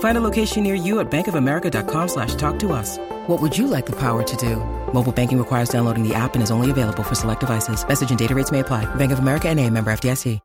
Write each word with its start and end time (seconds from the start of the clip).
Find 0.00 0.18
a 0.18 0.20
location 0.20 0.62
near 0.62 0.74
you 0.74 1.00
at 1.00 1.10
bankofamerica.com 1.10 2.08
slash 2.08 2.34
talk 2.36 2.58
to 2.60 2.72
us. 2.72 2.98
What 3.26 3.40
would 3.40 3.56
you 3.56 3.66
like 3.66 3.86
the 3.86 3.96
power 3.96 4.22
to 4.22 4.36
do? 4.36 4.56
Mobile 4.92 5.12
banking 5.12 5.38
requires 5.38 5.68
downloading 5.68 6.06
the 6.06 6.14
app 6.14 6.34
and 6.34 6.42
is 6.42 6.50
only 6.50 6.70
available 6.70 7.02
for 7.02 7.14
select 7.14 7.40
devices. 7.40 7.86
Message 7.86 8.10
and 8.10 8.18
data 8.18 8.34
rates 8.34 8.52
may 8.52 8.60
apply. 8.60 8.84
Bank 8.94 9.10
of 9.10 9.18
America 9.18 9.48
and 9.48 9.58
a 9.58 9.68
member 9.68 9.90
FDIC. 9.92 10.38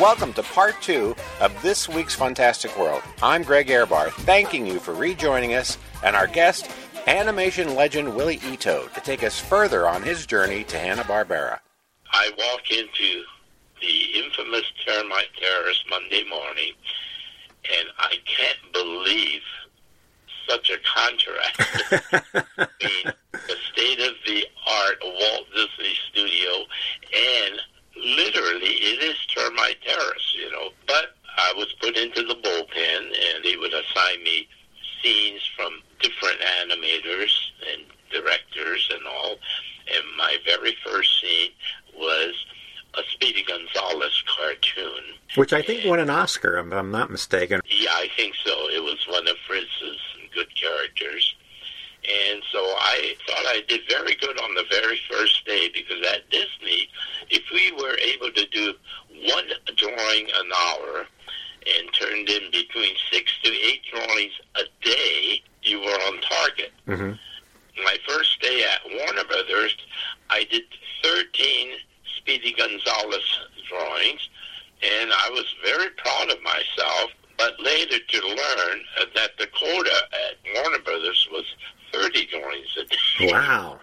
Welcome 0.00 0.32
to 0.32 0.42
part 0.42 0.74
two 0.82 1.14
of 1.40 1.62
this 1.62 1.88
week's 1.88 2.16
Fantastic 2.16 2.76
World. 2.76 3.00
I'm 3.22 3.44
Greg 3.44 3.68
Ehrbar, 3.68 4.10
thanking 4.10 4.66
you 4.66 4.80
for 4.80 4.92
rejoining 4.92 5.54
us 5.54 5.78
and 6.02 6.16
our 6.16 6.26
guest, 6.26 6.68
animation 7.06 7.76
legend 7.76 8.16
Willie 8.16 8.40
Ito, 8.44 8.88
to 8.92 9.00
take 9.00 9.22
us 9.22 9.38
further 9.38 9.88
on 9.88 10.02
his 10.02 10.26
journey 10.26 10.64
to 10.64 10.76
Hanna-Barbera. 10.78 11.60
I 12.12 12.30
walk 12.36 12.70
into 12.72 13.22
the 13.80 14.18
infamous 14.24 14.64
termite 14.84 15.28
terrace 15.40 15.84
Monday 15.88 16.24
morning, 16.28 16.72
and 17.78 17.88
I 17.98 18.16
can't 18.24 18.72
believe 18.72 19.42
such 20.48 20.70
a 20.70 20.78
contrast 20.84 21.58
between 22.56 23.14
the 23.32 23.56
state 23.72 24.00
of 24.00 24.14
the 24.26 24.46
art 24.66 24.98
Walt 25.02 25.46
Disney 25.54 25.94
Studio 26.10 26.66
and 27.16 27.60
literally 27.96 28.74
it 28.92 29.02
is 29.02 29.16
termite 29.26 29.80
terrace, 29.82 30.34
you 30.36 30.50
know. 30.50 30.70
But 30.86 31.16
I 31.36 31.52
was 31.56 31.72
put 31.80 31.96
into 31.96 32.22
the 32.22 32.34
bullpen, 32.34 33.02
and 33.06 33.44
they 33.44 33.56
would 33.56 33.72
assign 33.72 34.22
me 34.22 34.48
scenes 35.02 35.42
from 35.56 35.80
different 36.00 36.40
animators 36.62 37.32
and 37.72 37.82
directors 38.10 38.90
and 38.92 39.06
all. 39.06 39.36
And 39.86 40.04
my 40.16 40.36
very 40.46 40.76
first 40.84 41.20
scene 41.20 41.50
was 41.96 42.34
a 42.98 43.02
Speedy 43.12 43.42
Gonzales 43.42 44.22
cartoon. 44.26 45.02
Which 45.34 45.52
I 45.52 45.62
think 45.62 45.84
won 45.84 46.00
an 46.00 46.10
Oscar, 46.10 46.58
if 46.58 46.72
I'm 46.72 46.90
not 46.90 47.10
mistaken. 47.10 47.60
Yeah, 47.68 47.90
I 47.92 48.08
think 48.16 48.34
so. 48.44 48.68
It 48.70 48.82
was 48.82 49.04
one 49.08 49.26
of 49.28 49.36
Friz's 49.46 50.00
good 50.34 50.48
characters. 50.54 51.34
And 52.04 52.42
so 52.52 52.58
I 52.58 53.14
thought 53.26 53.46
I 53.46 53.62
did 53.66 53.80
very 53.88 54.14
good 54.16 54.38
on 54.40 54.54
the 54.54 54.64
very 54.70 55.00
first 55.10 55.46
day 55.46 55.70
because 55.72 56.04
at 56.06 56.28
Disney, 56.30 56.88
if 57.30 57.42
we 57.52 57.72
were 57.72 57.96
able 57.96 58.30
to 58.30 58.46
do 58.48 58.74
one 59.26 59.46
drawing 59.76 60.26
an 60.26 60.50
hour 60.68 61.06
and 61.78 61.92
turned 61.94 62.28
in 62.28 62.50
between 62.50 62.94
six 63.10 63.32
to 63.42 63.50
eight 63.50 63.80
drawings 63.90 64.32
a 64.56 64.64
day, 64.84 65.42
you 65.62 65.80
were 65.80 65.98
on 66.06 66.20
target. 66.20 66.72
Mm-hmm. 66.86 67.12
My 67.82 67.96
first 68.06 68.40
day 68.40 68.62
at 68.64 68.80
Warner 68.98 69.24
Brothers, 69.24 69.74
I 70.28 70.44
did 70.50 70.64
13 71.02 71.70
Speedy 72.24 72.52
Gonzales 72.52 73.40
drawings, 73.68 74.28
and 74.82 75.12
I 75.12 75.30
was 75.30 75.44
very 75.62 75.90
proud 75.90 76.30
of 76.30 76.42
myself. 76.42 77.10
But 77.36 77.58
later 77.60 77.98
to 77.98 78.26
learn 78.28 78.80
uh, 79.00 79.04
that 79.16 79.36
the 79.38 79.48
quota 79.48 79.92
at 80.12 80.36
Warner 80.54 80.78
Brothers 80.78 81.28
was 81.32 81.44
30 81.92 82.26
drawings 82.26 82.78
a 82.78 82.84
day. 82.84 83.32
Wow. 83.32 83.80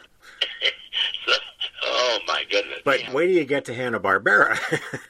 so, 1.28 1.34
oh 1.84 2.20
my 2.28 2.46
goodness. 2.50 2.80
But 2.86 3.02
yeah. 3.02 3.14
wait 3.14 3.28
till 3.28 3.36
you 3.36 3.44
get 3.44 3.66
to 3.66 3.74
Hanna-Barbera. 3.74 4.58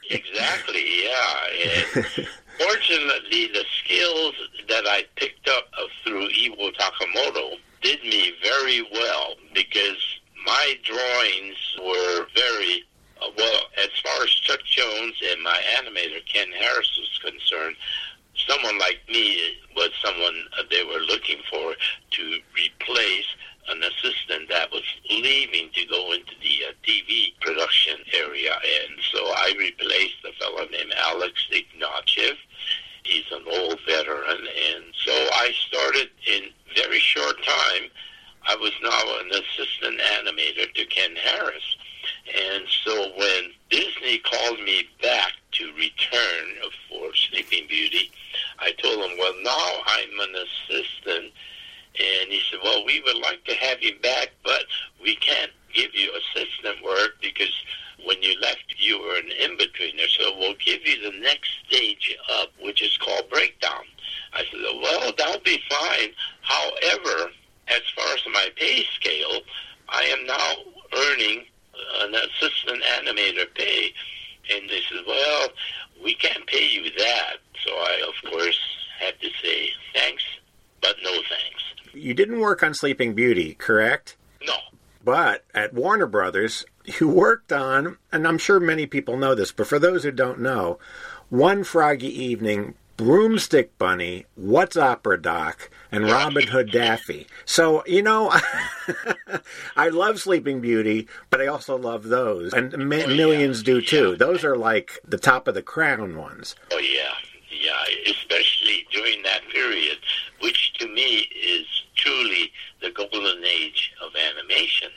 exactly, 0.10 1.04
yeah. 1.04 1.94
And 1.94 2.04
fortunately, 2.58 3.46
the 3.46 3.64
skills 3.78 4.34
that 4.68 4.84
I 4.88 5.04
picked 5.14 5.48
up 5.48 5.68
uh, 5.78 5.84
through 6.04 6.28
Iwao 6.28 6.72
Takamoto 6.74 7.58
did 7.80 8.02
me 8.02 8.32
very 8.42 8.82
well 8.92 9.36
because 9.54 10.18
my 10.44 10.76
drawings 10.82 11.56
were 11.78 12.26
very 12.34 12.84
uh, 13.22 13.30
well, 13.36 13.60
as 13.78 13.90
far 14.02 14.24
as 14.24 14.30
Chuck 14.30 14.60
Jones 14.64 15.14
and 15.30 15.42
my 15.42 15.60
animator 15.78 16.24
Ken 16.26 16.48
Harris 16.58 16.90
was 16.98 17.32
concerned, 17.32 17.76
someone 18.48 18.78
like 18.78 19.00
me 19.08 19.58
was 19.76 19.90
someone 20.04 20.34
they 20.70 20.82
were 20.84 21.00
looking 21.00 21.38
for 21.50 21.74
to 22.10 22.38
replace 22.54 23.26
an 23.68 23.82
assistant 23.82 24.48
that 24.48 24.72
was 24.72 24.82
leaving 25.08 25.70
to 25.72 25.86
go 25.86 26.12
into 26.12 26.34
the 26.40 26.66
uh, 26.68 26.72
TV 26.82 27.32
production 27.40 27.96
area. 28.12 28.54
And 28.54 28.98
so 29.12 29.18
I 29.18 29.52
replaced 29.56 30.24
a 30.28 30.32
fellow 30.32 30.66
named 30.70 30.92
Alex 30.96 31.46
Ignatieff. 31.52 32.36
He's 33.04 33.30
an 33.30 33.44
old 33.46 33.78
veteran. 33.86 34.40
And 34.74 34.84
so 35.04 35.12
I 35.12 35.52
started 35.68 36.10
in 36.26 36.50
very 36.74 36.98
short 36.98 37.36
time. 37.44 37.88
I 38.48 38.56
was 38.56 38.72
now 38.82 39.20
an 39.20 39.30
assistant 39.30 40.00
animator 40.00 40.74
to 40.74 40.84
Ken 40.86 41.14
Harris. 41.14 41.76
And 42.26 42.64
so 42.84 43.12
when 43.16 43.52
Disney 43.70 44.18
called 44.18 44.60
me 44.60 44.88
back 45.00 45.32
to 45.52 45.72
return 45.74 46.48
for 46.88 47.14
Sleeping 47.14 47.66
Beauty, 47.68 48.10
I 48.58 48.72
told 48.72 49.10
him, 49.10 49.18
well, 49.18 49.34
now 49.42 49.82
I'm 49.86 50.20
an 50.20 50.34
assistant. 50.36 51.32
And 51.98 52.30
he 52.30 52.40
said, 52.50 52.60
well, 52.62 52.84
we 52.86 53.02
would 53.02 53.18
like 53.18 53.44
to 53.44 53.54
have 53.54 53.82
you 53.82 53.98
back, 53.98 54.30
but 54.42 54.64
we 55.02 55.16
can't 55.16 55.52
give 55.74 55.94
you 55.94 56.10
assistant 56.12 56.82
work 56.82 57.16
because 57.20 57.52
when 58.04 58.22
you 58.22 58.38
left, 58.40 58.74
you 58.78 59.00
were 59.00 59.16
an 59.16 59.30
in-betweener. 60.32 60.38
We'll 60.38 60.54
give 60.64 60.86
you 60.86 61.10
the 61.10 61.18
next 61.18 61.50
stage 61.68 62.16
up, 62.40 62.48
which 62.62 62.82
is 62.82 62.96
called 62.98 63.28
breakdown. 63.30 63.84
I 64.32 64.44
said, 64.50 64.60
well, 64.82 65.12
that'll 65.16 65.40
be 65.42 65.60
fine. 65.68 66.10
However, 66.42 67.30
as 67.68 67.82
far 67.96 68.14
as 68.14 68.22
my 68.32 68.48
pay 68.56 68.84
scale, 68.94 69.40
I 69.88 70.02
am 70.04 70.26
now 70.26 70.72
earning 70.96 71.44
an 72.00 72.14
assistant 72.14 72.82
animator 72.82 73.52
pay. 73.54 73.92
And 74.52 74.68
they 74.68 74.80
said, 74.88 75.04
well, 75.06 75.48
we 76.02 76.14
can't 76.14 76.46
pay 76.46 76.66
you 76.66 76.90
that. 76.98 77.36
So 77.64 77.70
I, 77.72 78.02
of 78.08 78.30
course, 78.30 78.58
had 78.98 79.20
to 79.20 79.28
say 79.42 79.70
thanks, 79.94 80.24
but 80.80 80.96
no 81.04 81.10
thanks. 81.12 81.62
you 81.94 82.14
didn't 82.14 82.40
work 82.40 82.62
on 82.62 82.74
Sleeping 82.74 83.14
Beauty, 83.14 83.54
correct? 83.54 84.11
No. 85.72 85.78
But 85.78 85.78
at 85.78 85.82
Warner 85.82 86.06
Brothers, 86.06 86.64
you 86.84 87.08
worked 87.08 87.52
on, 87.52 87.98
and 88.12 88.26
I'm 88.26 88.38
sure 88.38 88.60
many 88.60 88.86
people 88.86 89.16
know 89.16 89.34
this, 89.34 89.52
but 89.52 89.66
for 89.66 89.78
those 89.78 90.04
who 90.04 90.10
don't 90.10 90.40
know, 90.40 90.78
One 91.28 91.64
Froggy 91.64 92.08
Evening, 92.08 92.74
Broomstick 92.96 93.76
Bunny, 93.78 94.26
What's 94.34 94.76
Opera 94.76 95.20
Doc, 95.20 95.70
and 95.90 96.04
Robin 96.04 96.46
Hood 96.46 96.70
Daffy. 96.70 97.26
So, 97.44 97.82
you 97.86 98.02
know, 98.02 98.32
I 99.76 99.88
love 99.88 100.20
Sleeping 100.20 100.60
Beauty, 100.60 101.08
but 101.30 101.40
I 101.40 101.46
also 101.46 101.76
love 101.76 102.04
those. 102.04 102.52
And 102.52 102.88
ma- 102.88 102.96
oh, 102.96 102.98
yeah. 102.98 103.06
millions 103.16 103.62
do 103.62 103.80
too. 103.80 104.10
Yeah. 104.10 104.16
Those 104.18 104.44
are 104.44 104.56
like 104.56 105.00
the 105.04 105.18
top 105.18 105.48
of 105.48 105.54
the 105.54 105.62
crown 105.62 106.16
ones. 106.16 106.54
Oh, 106.72 106.78
yeah. 106.78 107.12
Yeah, 107.50 107.82
especially 108.06 108.86
during 108.90 109.22
that 109.22 109.42
period, 109.52 109.98
which 110.40 110.72
to 110.78 110.88
me 110.88 111.28
is 111.44 111.66
truly 111.94 112.50
the 112.80 112.90
golden 112.90 113.44
age 113.44 113.92
of 114.04 114.12
animation. 114.16 114.90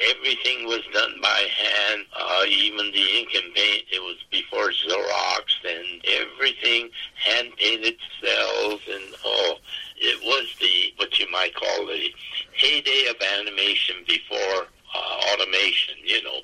Everything 0.00 0.66
was 0.66 0.82
done 0.92 1.14
by 1.22 1.46
hand, 1.56 2.04
uh, 2.18 2.44
even 2.48 2.90
the 2.92 3.18
ink 3.18 3.28
and 3.34 3.54
paint. 3.54 3.84
It 3.92 4.00
was 4.00 4.16
before 4.30 4.70
Xerox, 4.70 5.44
and 5.68 6.02
everything 6.04 6.90
hand 7.14 7.52
painted 7.56 7.96
cells, 8.20 8.80
and 8.90 9.14
oh, 9.24 9.58
it 9.98 10.20
was 10.24 10.46
the 10.60 10.94
what 10.96 11.18
you 11.20 11.30
might 11.30 11.54
call 11.54 11.86
the 11.86 12.08
heyday 12.52 13.06
of 13.10 13.16
animation 13.38 13.96
before 14.08 14.66
uh, 14.94 15.20
automation. 15.32 15.94
You 16.04 16.22
know, 16.24 16.40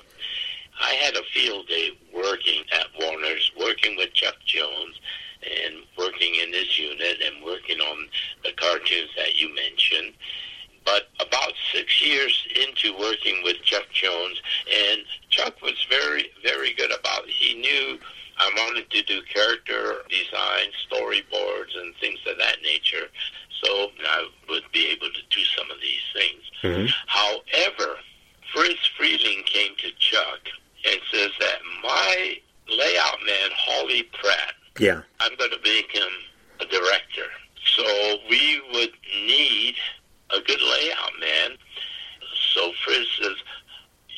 I 0.79 0.93
had 0.93 1.15
a 1.15 1.23
field 1.33 1.67
day 1.67 1.91
working 2.13 2.63
at 2.71 2.87
Warner's, 2.99 3.51
working 3.59 3.97
with 3.97 4.13
Chuck 4.13 4.37
Jones, 4.45 4.99
and 5.43 5.75
working 5.97 6.35
in 6.35 6.51
this 6.51 6.77
unit, 6.77 7.17
and 7.25 7.43
working 7.43 7.79
on 7.81 8.07
the 8.43 8.51
cartoons 8.53 9.09
that 9.17 9.41
you 9.41 9.53
mentioned. 9.53 10.13
But 10.89 11.09
about 11.27 11.53
six 11.71 12.03
years 12.03 12.47
into 12.65 12.97
working 12.97 13.43
with 13.43 13.61
Chuck 13.63 13.85
Jones, 13.91 14.41
and 14.91 15.01
Chuck 15.29 15.61
was 15.61 15.85
very, 15.89 16.31
very 16.43 16.73
good 16.73 16.91
about. 16.91 17.27
He 17.27 17.53
knew 17.55 17.99
I 18.37 18.49
wanted 18.57 18.89
to 18.89 19.03
do 19.03 19.21
character 19.23 19.97
design, 20.09 20.69
storyboards, 20.89 21.77
and 21.79 21.93
things 21.97 22.19
of 22.27 22.37
that 22.39 22.57
nature. 22.63 23.07
So 23.63 23.89
I 24.07 24.27
would 24.49 24.63
be 24.71 24.87
able 24.87 25.07
to 25.07 25.21
do 25.29 25.43
some 25.57 25.69
of 25.69 25.77
these 25.81 26.01
things. 26.13 26.43
Mm-hmm. 26.63 26.87
However, 27.07 27.97
Friz 28.53 28.77
Freleng 28.97 29.45
came 29.45 29.75
to 29.77 29.91
Chuck 29.99 30.39
and 30.89 30.99
says 31.11 31.31
that 31.39 31.59
my 31.83 32.37
layout 32.69 33.19
man, 33.25 33.49
Hawley 33.53 34.03
Pratt, 34.03 34.53
Yeah. 34.79 35.01
I'm 35.19 35.35
going 35.35 35.51
to 35.51 35.59
make 35.63 35.91
him 35.91 36.09
a 36.61 36.65
director. 36.65 37.29
So 37.75 38.17
we 38.29 38.61
would 38.73 38.91
need 39.27 39.75
a 40.35 40.41
good 40.41 40.61
layout 40.61 41.19
man. 41.19 41.57
So 42.53 42.71
Friz 42.83 43.07
says, 43.21 43.35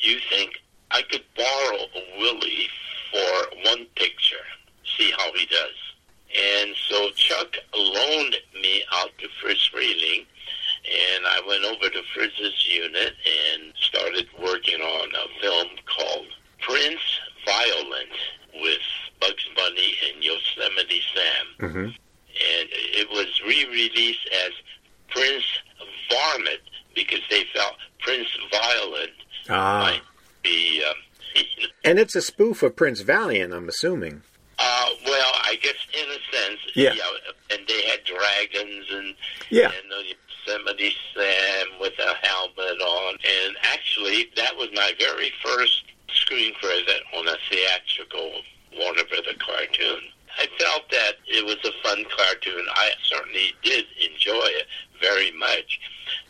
you 0.00 0.18
think 0.30 0.60
I 0.90 1.02
could 1.02 1.24
borrow 1.36 1.78
a 1.94 2.18
Willie 2.18 2.68
for 3.10 3.56
one 3.64 3.86
picture, 3.94 4.44
see 4.96 5.10
how 5.16 5.32
he 5.32 5.46
does. 5.46 5.78
And 6.34 6.74
so 6.88 7.10
Chuck 7.10 7.56
loaned 7.74 8.36
me 8.54 8.82
out 8.94 9.10
to 9.18 9.28
Friz 9.40 9.68
Freleng, 9.72 10.24
and 10.24 11.26
I 11.26 11.40
went 11.46 11.64
over 11.64 11.90
to 11.90 12.02
Friz's 12.14 12.66
unit 12.66 13.14
and 13.54 13.72
started 13.76 14.26
working 14.42 14.80
on 14.80 15.08
a 15.08 15.40
film 15.40 15.68
called 15.86 16.26
Prince 16.60 17.00
Violent 17.44 18.16
with 18.54 18.80
Bugs 19.20 19.48
Bunny 19.54 19.94
and 20.08 20.24
Yosemite 20.24 21.02
Sam. 21.14 21.68
Mm-hmm. 21.68 21.84
And 21.84 22.68
it 22.72 23.08
was 23.10 23.40
re-released 23.46 24.28
as 24.46 24.52
Prince 25.14 25.44
Varmint 26.10 26.60
because 26.94 27.20
they 27.30 27.44
felt 27.54 27.74
Prince 28.00 28.28
Violent 28.50 29.10
Ah. 29.48 29.80
might 29.82 30.02
be, 30.42 30.84
um, 30.84 30.94
And 31.84 31.98
it's 31.98 32.14
a 32.14 32.22
spoof 32.22 32.62
of 32.62 32.76
Prince 32.76 33.00
Valiant, 33.00 33.52
I'm 33.54 33.68
assuming. 33.68 34.22
uh, 34.58 34.88
well, 35.06 35.32
I 35.44 35.56
guess 35.60 35.74
in 35.92 36.08
a 36.08 36.36
sense, 36.36 36.60
Yeah. 36.74 36.94
And 37.50 37.66
they 37.66 37.82
had 37.82 38.04
dragons 38.04 38.86
and 38.90 39.14
Yeah. 39.50 39.72
and 39.72 39.90
the 39.90 40.14
Yosemite 40.46 40.96
Sam 41.14 41.66
with 41.80 41.98
a 41.98 42.14
helmet 42.26 42.80
on. 42.80 43.14
And 43.24 43.56
actually, 43.62 44.30
that 44.36 44.56
was 44.56 44.68
my 44.74 44.92
very 44.98 45.32
first 45.42 45.82
screen 46.12 46.54
credit 46.54 47.02
on 47.14 47.26
a 47.28 47.36
theatrical 47.50 48.42
Warner 48.76 49.04
Brother 49.04 49.34
cartoon. 49.38 50.02
I 50.38 50.46
felt 50.58 50.88
that 50.90 51.16
it 51.26 51.44
was 51.44 51.56
a 51.64 51.72
fun 51.86 52.04
cartoon. 52.16 52.66
I 52.74 52.92
certainly 53.04 53.54
did 53.62 53.86
enjoy 54.00 54.46
it 54.46 54.66
very 55.02 55.32
much. 55.32 55.80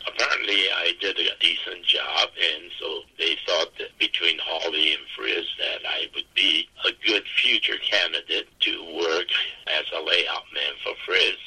Apparently, 0.07 0.65
I 0.75 0.93
did 0.99 1.17
a 1.17 1.29
decent 1.39 1.85
job, 1.85 2.29
and 2.35 2.71
so 2.79 3.01
they 3.17 3.37
thought 3.45 3.69
that 3.79 3.97
between 3.99 4.37
Hawley 4.43 4.93
and 4.93 5.03
Friz 5.15 5.45
that 5.59 5.87
I 5.87 6.07
would 6.13 6.27
be 6.35 6.67
a 6.85 6.91
good 7.07 7.23
future 7.41 7.77
candidate 7.77 8.47
to 8.61 8.83
work 8.97 9.27
as 9.67 9.85
a 9.95 10.01
layout 10.01 10.43
man 10.53 10.73
for 10.83 10.93
Friz. 11.05 11.37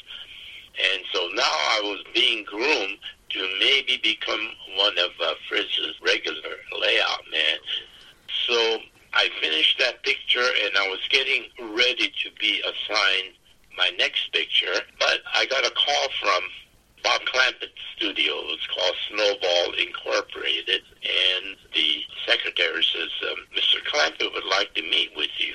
And 0.93 1.03
so 1.13 1.29
now 1.35 1.43
I 1.43 1.81
was 1.85 2.05
being 2.15 2.45
groomed 2.45 2.99
to 3.31 3.49
maybe 3.61 3.99
become 4.03 4.51
one 4.77 4.97
of 4.99 5.11
uh, 5.23 5.35
Friz's 5.49 5.97
regular 6.03 6.57
layout 6.81 7.23
men. 7.31 7.59
So 8.47 8.79
I 9.13 9.29
finished 9.41 9.79
that 9.79 10.03
picture 10.03 10.47
and 10.65 10.77
I 10.77 10.89
was 10.89 11.01
getting 11.11 11.45
ready 11.75 12.09
to 12.09 12.31
be 12.39 12.61
assigned 12.61 13.35
my 13.77 13.91
next 13.99 14.33
picture, 14.33 14.81
but 14.99 15.21
I 15.35 15.47
got 15.47 15.67
a 15.67 15.71
call 15.71 16.09
from 16.21 16.43
Bob 17.03 17.21
Clampett's 17.23 17.73
studio. 17.97 18.35
It 18.35 18.47
was 18.47 18.69
called 18.75 18.97
Snowball 19.09 19.75
Incorporated, 19.75 20.83
and 21.03 21.57
the 21.75 22.03
secretary 22.27 22.85
says, 22.85 23.11
um, 23.31 23.47
Mr. 23.57 23.83
Clampett 23.87 24.33
would 24.33 24.45
like 24.45 24.75
to 24.75 24.83
meet 24.83 25.11
with 25.17 25.31
you. 25.39 25.55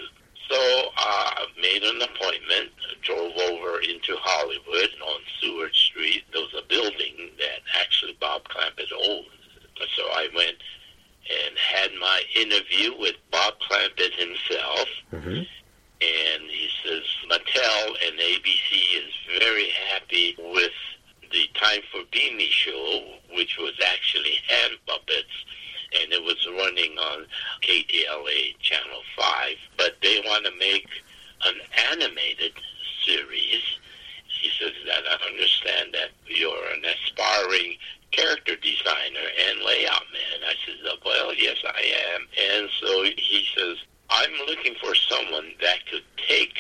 So 0.50 0.58
uh, 0.58 0.92
I 0.98 1.46
made 1.62 1.84
an 1.84 2.02
appointment, 2.02 2.72
drove 3.02 3.32
over 3.38 3.80
into 3.82 4.16
Hollywood 4.20 4.90
on 5.06 5.22
Seward 5.40 5.74
Street. 5.74 6.24
There 6.34 6.42
was 6.42 6.54
a 6.58 6.68
building 6.68 7.32
that 7.38 7.62
actually 7.80 8.18
Bob 8.20 8.44
Clampett 8.50 8.92
owns. 9.08 9.28
So 9.96 10.04
I 10.14 10.28
went 10.36 10.58
and 11.30 11.58
had 11.58 11.92
my 12.00 12.22
interview 12.36 12.98
with 13.00 13.16
Bob 13.32 13.54
Clampett 13.60 14.14
himself. 14.14 14.88
Mm-hmm. 15.14 15.44
And 16.04 16.44
he 16.50 16.70
says 16.84 17.04
Mattel 17.30 17.88
and 18.08 18.20
ABC 18.20 18.98
is 18.98 19.40
very 19.40 19.70
happy 19.90 20.36
with 20.38 20.72
the 21.32 21.48
Time 21.54 21.82
for 21.92 22.02
Beany 22.12 22.48
show, 22.50 23.04
which 23.36 23.58
was 23.58 23.74
actually 23.86 24.36
hand 24.48 24.74
puppets, 24.88 25.46
and 26.02 26.12
it 26.12 26.24
was 26.24 26.46
running 26.58 26.98
on 26.98 27.26
KTLA 27.62 28.58
Channel 28.60 29.02
5. 29.18 29.56
But 29.78 29.96
they 30.02 30.22
want 30.26 30.46
to 30.46 30.52
make 30.60 30.88
an 31.46 31.56
animated 31.92 32.54
series. 33.06 33.62
He 34.28 34.50
says 34.60 34.74
that 34.88 35.04
I 35.08 35.28
understand 35.28 35.94
that 35.94 36.10
you're 36.28 36.66
an 36.74 36.84
aspiring 36.84 37.76
character 38.12 38.56
designer 38.56 39.28
and 39.50 39.62
layout 39.66 40.04
man. 40.12 40.48
I 40.48 40.54
said, 40.66 40.98
well, 41.06 41.34
yes, 41.36 41.58
I 41.66 42.16
am. 42.16 42.28
And 42.52 42.70
so 42.80 43.04
he 43.04 43.46
says, 43.56 43.78
I'm 44.10 44.32
looking 44.48 44.76
for 44.82 44.94
someone 44.96 45.52
that 45.62 45.86
could 45.90 46.04
take 46.28 46.56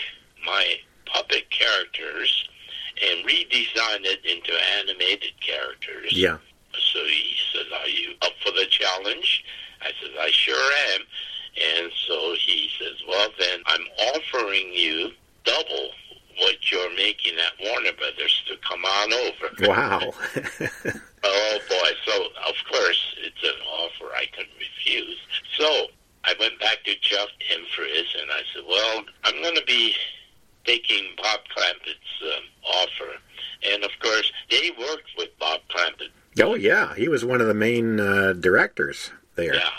my 0.46 0.76
puppet 1.06 1.50
characters 1.50 2.48
and 3.02 3.26
redesign 3.26 4.06
it 4.06 4.26
into 4.26 4.54
animated 4.80 5.34
characters. 5.46 6.14
Yeah. 6.14 6.38
So 6.74 7.00
he 7.06 7.36
says, 7.54 7.66
Are 7.74 7.81
you 7.92 8.14
up 8.22 8.34
for 8.44 8.52
the 8.52 8.66
challenge? 8.70 9.44
I 9.82 9.92
said, 10.02 10.12
I 10.20 10.30
sure 10.32 10.72
am. 10.96 11.02
And 11.82 11.92
so 12.08 12.36
he 12.40 12.70
says, 12.80 12.98
Well, 13.08 13.30
then 13.38 13.60
I'm 13.66 13.86
offering 14.16 14.72
you 14.74 15.12
double 15.44 15.90
what 16.38 16.72
you're 16.72 16.96
making 16.96 17.34
at 17.38 17.54
Warner 17.66 17.92
Brothers 17.94 18.44
to 18.48 18.56
come 18.68 18.86
on 18.86 19.14
over. 19.14 19.68
Wow. 19.68 20.14
Oh 21.24 21.60
boy! 21.70 21.90
So 22.06 22.24
of 22.48 22.56
course 22.70 23.16
it's 23.20 23.44
an 23.44 23.62
offer 23.68 24.14
I 24.16 24.26
couldn't 24.36 24.58
refuse. 24.58 25.18
So 25.58 25.88
I 26.24 26.34
went 26.40 26.60
back 26.60 26.84
to 26.86 26.96
Chuck 26.96 27.30
and 27.52 27.62
and 28.22 28.32
I 28.32 28.42
said, 28.54 28.64
"Well, 28.68 29.06
I'm 29.24 29.42
going 29.42 29.56
to 29.56 29.66
be 29.66 29.96
taking 30.66 31.14
Bob 31.18 31.42
Clampett's 31.56 32.22
um, 32.24 32.44
offer." 32.66 33.20
And 33.72 33.84
of 33.84 33.92
course, 34.02 34.32
they 34.50 34.72
worked 34.80 35.10
with 35.18 35.30
Bob 35.40 35.62
Clampett. 35.70 36.10
Oh, 36.40 36.56
yeah. 36.56 36.96
He 36.96 37.08
was 37.08 37.26
one 37.26 37.42
of 37.42 37.48
the 37.48 37.54
main 37.54 38.00
uh, 38.00 38.34
directors 38.34 39.12
there. 39.36 39.56
Yeah, 39.56 39.70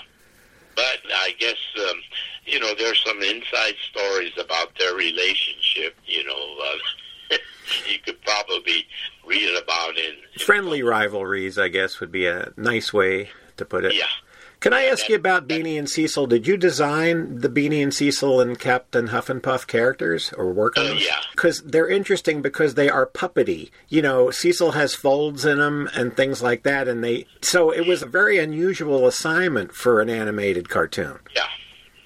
but 0.77 0.99
I 1.15 1.35
guess 1.39 1.57
um, 1.89 1.97
you 2.45 2.61
know 2.61 2.75
there's 2.75 3.03
some 3.05 3.21
inside 3.23 3.75
stories 3.91 4.33
about 4.39 4.77
their 4.79 4.95
relationship. 4.95 5.97
You 6.07 6.25
know, 6.25 6.57
uh, 6.65 7.37
you 7.91 7.99
could 8.05 8.21
probably 8.23 8.87
read 9.27 9.57
about 9.63 9.97
in 9.97 10.15
Friendly 10.45 10.83
rivalries, 10.83 11.59
I 11.59 11.69
guess, 11.69 12.01
would 12.01 12.13
be 12.13 12.27
a 12.27 12.53
nice 12.57 12.93
way 12.93 13.31
to 13.57 13.65
put 13.65 13.85
it. 13.85 13.95
Yeah. 13.95 14.07
Can 14.63 14.73
I 14.73 14.85
ask 14.85 15.09
you 15.09 15.17
about 15.17 15.49
Beany 15.49 15.77
and 15.77 15.91
Cecil? 15.91 16.29
Did 16.29 16.47
you 16.47 16.57
design 16.57 17.41
the 17.41 17.49
Beany 17.49 17.83
and 17.83 17.93
Cecil 17.93 18.41
and 18.41 18.57
Captain 18.57 19.09
Huffenpuff 19.09 19.67
characters 19.67 20.33
or 20.35 20.53
work 20.53 20.79
on 20.79 20.85
Uh, 20.85 20.89
them? 20.91 20.99
yeah. 20.99 21.19
Because 21.33 21.63
they're 21.63 21.89
interesting 21.89 22.43
because 22.43 22.75
they 22.75 22.89
are 22.89 23.05
puppety. 23.05 23.71
You 23.89 24.03
know, 24.03 24.31
Cecil 24.31 24.71
has 24.71 24.95
folds 24.95 25.45
in 25.45 25.59
them 25.59 25.91
and 25.95 26.17
things 26.17 26.43
like 26.43 26.63
that, 26.63 26.87
and 26.87 27.03
they. 27.03 27.27
So 27.41 27.73
it 27.73 27.87
was 27.89 28.03
a 28.03 28.07
very 28.07 28.39
unusual 28.39 29.09
assignment 29.09 29.75
for 29.75 30.01
an 30.01 30.09
animated 30.09 30.69
cartoon. 30.69 31.19
Yeah, 31.35 31.43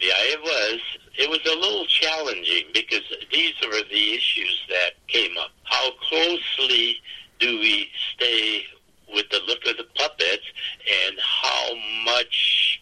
yeah, 0.00 0.14
it 0.32 0.40
was. 0.42 0.80
It 1.18 1.28
was 1.28 1.40
a 1.44 1.54
little 1.58 1.84
challenging 1.86 2.64
because 2.72 3.02
these 3.30 3.52
were 3.62 3.82
the 3.90 4.14
issues 4.14 4.62
that 4.70 4.92
came 5.08 5.36
up. 5.36 5.50
How 5.64 5.90
closely 6.08 6.96
do 7.38 7.58
we 7.58 7.90
stay 8.14 8.64
with 9.12 9.28
the 9.30 9.40
look 9.46 9.64
of 9.66 9.76
the 9.76 9.86
puppets, 9.94 10.44
and 11.06 11.16
how 11.20 11.74
much 12.04 12.80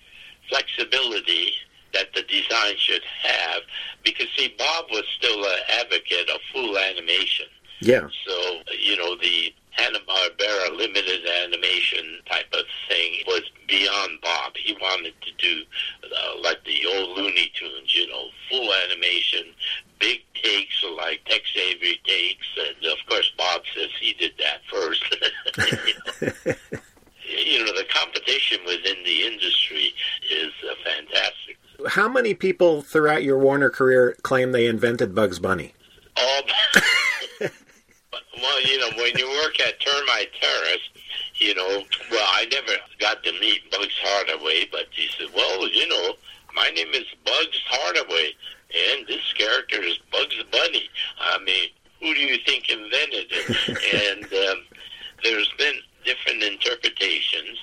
flexibility 0.48 1.52
that 1.92 2.12
the 2.14 2.22
design 2.22 2.74
should 2.78 3.02
have? 3.22 3.62
Because 4.04 4.26
see, 4.36 4.54
Bob 4.58 4.86
was 4.90 5.04
still 5.16 5.44
an 5.44 5.58
advocate 5.80 6.28
of 6.30 6.40
full 6.52 6.76
animation. 6.78 7.46
Yeah. 7.80 8.08
So, 8.26 8.60
you 8.78 8.96
know, 8.96 9.16
the 9.16 9.52
Hanna-Barbera 9.76 10.76
limited 10.76 11.26
animation 11.42 12.18
type 12.30 12.46
of 12.52 12.64
thing 12.88 13.14
was 13.26 13.42
beyond 13.66 14.20
Bob. 14.22 14.52
He 14.56 14.76
wanted 14.80 15.14
to 15.20 15.30
do 15.38 15.62
uh, 16.04 16.40
like 16.42 16.64
the 16.64 16.86
old 16.86 17.16
Looney 17.18 17.50
Tunes, 17.54 17.94
you 17.94 18.06
know, 18.08 18.26
full 18.48 18.72
animation, 18.86 19.46
big 19.98 20.20
takes 20.34 20.84
like 20.96 21.24
Tex 21.24 21.44
Avery 21.56 22.00
takes. 22.04 22.46
And 22.58 22.92
of 22.92 22.98
course, 23.08 23.32
Bob 23.36 23.62
says 23.74 23.90
he 24.00 24.12
did 24.14 24.32
that 24.38 24.60
first. 24.70 25.04
you, 27.28 27.64
know. 27.64 27.72
the 27.72 27.84
competition 27.90 28.58
within 28.66 29.02
the 29.04 29.22
industry 29.22 29.92
is 30.30 30.52
uh, 30.70 30.74
fantastic. 30.84 31.58
How 31.88 32.08
many 32.08 32.34
people 32.34 32.82
throughout 32.82 33.24
your 33.24 33.38
Warner 33.38 33.70
career 33.70 34.16
claim 34.22 34.52
they 34.52 34.66
invented 34.66 35.14
Bugs 35.14 35.38
Bunny? 35.38 35.74
Oh, 36.16 36.42
well, 38.44 38.62
you 38.62 38.78
know, 38.78 38.90
when 38.96 39.16
you 39.16 39.26
work 39.42 39.58
at 39.60 39.80
Termite 39.80 40.30
Terrace, 40.38 40.88
you 41.36 41.54
know, 41.54 41.82
well, 42.10 42.28
I 42.32 42.46
never 42.52 42.72
got 42.98 43.24
to 43.24 43.32
meet 43.40 43.70
Bugs 43.70 43.98
Hardaway, 44.02 44.68
but 44.70 44.86
he 44.90 45.08
said, 45.16 45.34
well, 45.34 45.66
you 45.68 45.88
know, 45.88 46.14
my 46.54 46.68
name 46.74 46.88
is 46.92 47.06
Bugs 47.24 47.60
Hardaway. 47.66 48.32
and 48.96 49.06
this 49.06 49.32
character 49.32 49.82
is 49.82 49.98
Bugs 50.12 50.36
Bunny. 50.52 50.88
I 51.18 51.38
mean, 51.42 51.70
who 52.00 52.14
do 52.14 52.20
you 52.20 52.38
think 52.44 52.68
invented 52.68 53.26
it? 53.30 54.12
and 54.12 54.24
um, 54.50 54.64
there's 55.22 55.50
been 55.56 55.76
different 56.04 56.42
interpretations. 56.42 57.58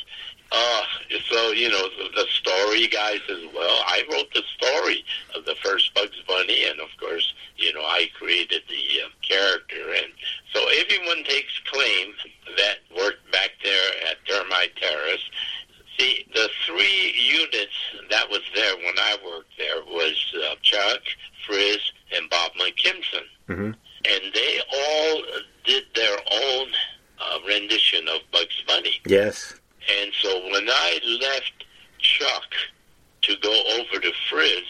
Uh, 0.52 0.84
so, 1.30 1.52
you 1.52 1.70
know, 1.70 1.88
the, 1.98 2.10
the 2.14 2.28
story 2.30 2.88
guys 2.88 3.22
as 3.30 3.44
well. 3.56 3.82
I 3.86 4.04
wrote 4.12 4.34
the 4.34 4.44
story 4.58 5.04
of 5.34 5.46
the 5.46 5.56
first 5.64 5.94
Bugs 5.94 6.22
Bunny, 6.28 6.66
and 6.66 6.80
of 6.82 6.90
course, 7.00 7.34
you 7.56 7.74
know, 7.74 7.82
I 7.82 8.10
created 8.18 8.64
the 8.68 9.06
uh, 9.06 9.10
character. 9.22 9.94
And 9.94 10.12
so 10.54 10.60
everyone 10.80 11.24
takes 11.24 11.58
claim 11.72 12.14
that 12.58 12.80
worked 12.98 13.32
back 13.32 13.52
there 13.64 13.92
at 14.10 14.18
Termite 14.28 14.76
Terrace. 14.76 15.24
See, 15.98 16.26
the 16.34 16.50
three 16.66 17.14
units 17.16 17.78
that 18.10 18.30
was 18.30 18.42
there 18.54 18.76
when 18.78 18.98
I 18.98 19.18
worked 19.26 19.52
there 19.58 19.84
was 19.86 20.18
uh, 20.36 20.56
Chuck, 20.62 21.02
Friz, 21.48 21.80
and 22.14 22.30
Bob 22.30 22.52
McKimson. 22.60 23.24
Mm-hmm. 23.48 23.72
And 24.04 24.34
they 24.34 24.60
all 24.74 25.22
did 25.64 25.84
their 25.96 26.18
own 26.32 26.68
uh, 27.20 27.38
rendition 27.48 28.08
of 28.10 28.20
Bugs 28.32 28.62
Bunny. 28.68 29.00
Yes. 29.06 29.61
When 30.52 30.70
I 30.70 31.00
left 31.22 31.66
Chuck 32.00 32.44
to 33.24 33.36
go 33.42 33.64
over 33.80 34.00
to 34.02 34.12
Friz, 34.30 34.64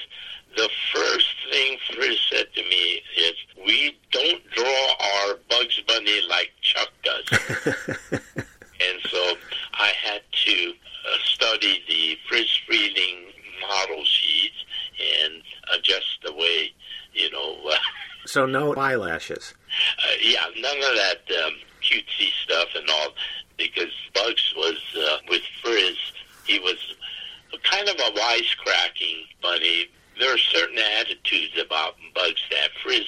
the 0.56 0.70
first 0.94 1.34
thing 1.52 1.78
Friz 1.94 2.18
said 2.32 2.48
to 2.56 2.62
me 2.64 3.02
is, 3.18 3.34
"We 3.66 3.98
don't 4.12 4.50
draw 4.52 4.94
our 5.00 5.36
Bugs 5.50 5.80
Bunny 5.88 6.22
like 6.30 6.52
Chuck 6.62 6.90
does." 7.04 7.26
and 8.12 9.00
so 9.10 9.34
I 9.74 9.92
had 10.04 10.22
to 10.46 10.74
uh, 10.74 11.18
study 11.24 11.82
the 11.88 12.18
Friz 12.28 12.50
Freleng 12.68 13.28
model 13.62 14.04
sheets 14.04 14.56
and 15.24 15.42
adjust 15.74 16.20
the 16.26 16.34
way, 16.34 16.72
you 17.14 17.32
know. 17.32 17.58
Uh, 17.70 17.76
So 18.24 18.46
no 18.46 18.76
eyelashes. 18.76 19.56
uh, 19.98 20.08
yeah, 20.22 20.46
none 20.60 20.78
of 20.78 20.96
that 20.96 21.22
um, 21.44 21.54
cutesy 21.82 22.30
stuff 22.44 22.68
and 22.76 22.88
all, 22.88 23.14
because 23.62 23.92
Bugs 24.14 24.54
was 24.58 24.78
uh, 24.98 25.18
with 25.30 25.42
Friz. 25.64 25.98
He 26.46 26.60
was 26.60 26.78
kind 27.64 27.88
of 27.88 27.96
a 27.96 28.12
wisecracking 28.18 29.26
bunny. 29.42 29.88
There 30.20 30.34
are 30.34 30.38
certain 30.38 30.80
attitudes 31.00 31.58
about 31.64 31.96
Bugs 32.16 32.42
that 32.52 32.70
Friz 32.84 33.06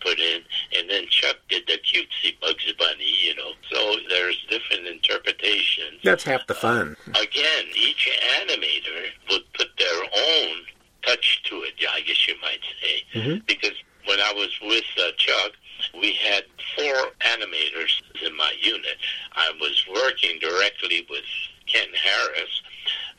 put 0.00 0.18
in, 0.18 0.42
and 0.78 0.88
then 0.88 1.06
Chuck 1.08 1.36
did 1.48 1.66
the 1.66 1.78
cutesy 1.78 2.38
Bugs 2.40 2.72
Bunny, 2.78 3.12
you 3.24 3.34
know. 3.34 3.52
So 3.70 3.96
there's 4.08 4.38
different 4.48 4.86
interpretations. 4.86 6.00
That's 6.04 6.22
half 6.24 6.46
the 6.46 6.54
fun. 6.54 6.96
Again, 7.08 7.64
each 7.76 8.08
animator 8.40 9.06
would 9.30 9.52
put 9.54 9.68
their 9.78 10.02
own 10.04 10.56
touch 11.02 11.42
to 11.46 11.56
it, 11.62 11.74
I 11.92 12.00
guess 12.02 12.28
you 12.28 12.34
might 12.40 12.60
say. 12.80 13.04
Mhm. 13.20 13.46
Because 13.46 13.74
when 14.04 14.20
I 14.20 14.32
was 14.32 14.50
with 14.62 14.84
uh, 14.98 15.10
Chuck, 15.16 15.52
we 16.00 16.12
had 16.12 16.44
four 16.78 17.10
animators 17.20 18.00
in 18.24 18.36
my 18.36 18.52
unit. 18.60 18.96
I 19.32 19.52
was 19.60 19.84
working 19.92 20.38
directly 20.40 21.06
with 21.10 21.24
Ken 21.66 21.88
Harris, 21.94 22.62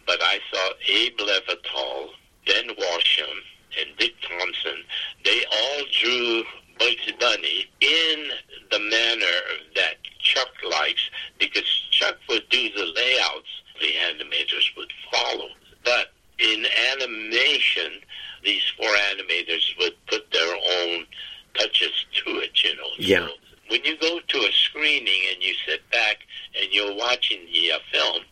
but 0.05 0.19
I 0.21 0.39
saw 0.51 0.69
Abe 0.87 1.17
Levitow, 1.17 2.09
Ben 2.45 2.69
Washam, 2.75 3.37
and 3.79 3.97
Dick 3.97 4.13
Thompson. 4.21 4.83
They 5.23 5.43
all 5.51 5.81
drew 6.01 6.43
Bugs 6.79 7.11
Bunny 7.19 7.69
in 7.81 8.29
the 8.71 8.79
manner 8.79 9.37
that 9.75 9.95
Chuck 10.19 10.49
likes, 10.69 11.09
because 11.39 11.63
Chuck 11.91 12.17
would 12.29 12.47
do 12.49 12.69
the 12.71 12.85
layouts 12.95 13.49
the 13.79 13.93
animators 14.11 14.75
would 14.75 14.91
follow. 15.11 15.49
But 15.83 16.11
in 16.39 16.65
animation, 16.91 18.01
these 18.43 18.63
four 18.77 18.89
animators 19.13 19.77
would 19.79 19.93
put 20.07 20.29
their 20.31 20.55
own 20.55 21.05
touches 21.53 22.05
to 22.25 22.39
it, 22.39 22.63
you 22.63 22.75
know. 22.75 22.89
Yeah. 22.97 23.27
So 23.27 23.33
when 23.69 23.83
you 23.83 23.97
go 23.97 24.19
to 24.19 24.37
a 24.37 24.51
screening 24.51 25.21
and 25.33 25.43
you 25.43 25.53
sit 25.65 25.89
back 25.91 26.19
and 26.59 26.71
you're 26.71 26.93
watching 27.09 27.39
the 27.53 27.71
uh, 27.71 27.79
film, 27.91 28.23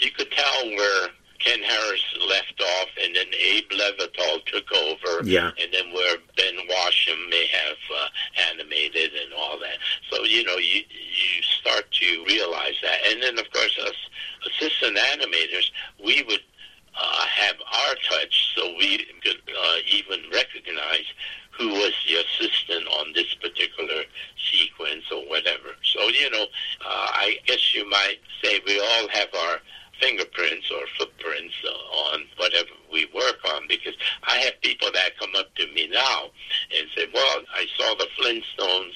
you 0.00 0.10
could 0.10 0.30
tell 0.30 0.66
where 0.70 1.08
Ken 1.38 1.60
Harris 1.60 2.04
left 2.28 2.60
off, 2.78 2.88
and 3.02 3.16
then 3.16 3.26
Abe 3.34 3.68
Levitow 3.70 4.44
took 4.46 4.70
over, 4.72 5.24
Yeah. 5.24 5.50
and 5.60 5.72
then 5.72 5.92
where 5.92 6.16
Ben 6.36 6.54
Washam 6.70 7.28
may 7.30 7.46
have 7.46 7.76
uh, 7.98 8.06
animated 8.52 9.10
and 9.22 9.32
all 9.36 9.58
that. 9.58 9.78
So 10.10 10.24
you 10.24 10.44
know, 10.44 10.56
you 10.56 10.82
you 10.90 11.42
start 11.60 11.90
to 11.90 12.24
realize 12.28 12.74
that, 12.82 12.98
and 13.08 13.22
then 13.22 13.38
of 13.38 13.50
course 13.52 13.76
us 13.88 13.98
assistant 14.46 14.96
animators, 14.98 15.70
we 16.04 16.22
would 16.22 16.42
uh, 17.00 17.26
have 17.26 17.56
our 17.60 17.94
touch, 18.08 18.54
so 18.54 18.62
we 18.78 18.98
could 19.24 19.40
uh, 19.48 19.76
even 19.98 20.20
recognize 20.32 21.06
who 21.58 21.68
was 21.68 21.92
the 22.08 22.16
assistant 22.16 22.86
on 23.00 23.12
this 23.14 23.32
particular 23.34 24.04
sequence 24.50 25.04
or 25.12 25.22
whatever. 25.28 25.76
So 25.82 26.08
you 26.08 26.30
know, 26.30 26.44
uh, 26.44 27.08
I 27.12 27.38
guess 27.46 27.74
you 27.74 27.88
might 27.88 28.18
say 28.42 28.60
we 28.66 28.78
all 28.80 29.08
have 29.08 29.28
our 29.34 29.58
fingerprints 30.00 30.70
or 30.70 30.84
footprints 30.98 31.54
on 31.92 32.20
whatever 32.36 32.70
we 32.92 33.06
work 33.14 33.38
on 33.54 33.62
because 33.68 33.94
I 34.24 34.38
have 34.38 34.60
people 34.60 34.88
that 34.92 35.18
come 35.18 35.30
up 35.36 35.54
to 35.56 35.66
me 35.68 35.88
now 35.92 36.30
and 36.76 36.88
say, 36.96 37.06
well, 37.14 37.42
I 37.54 37.66
saw 37.78 37.94
the 37.94 38.08
Flintstones 38.18 38.94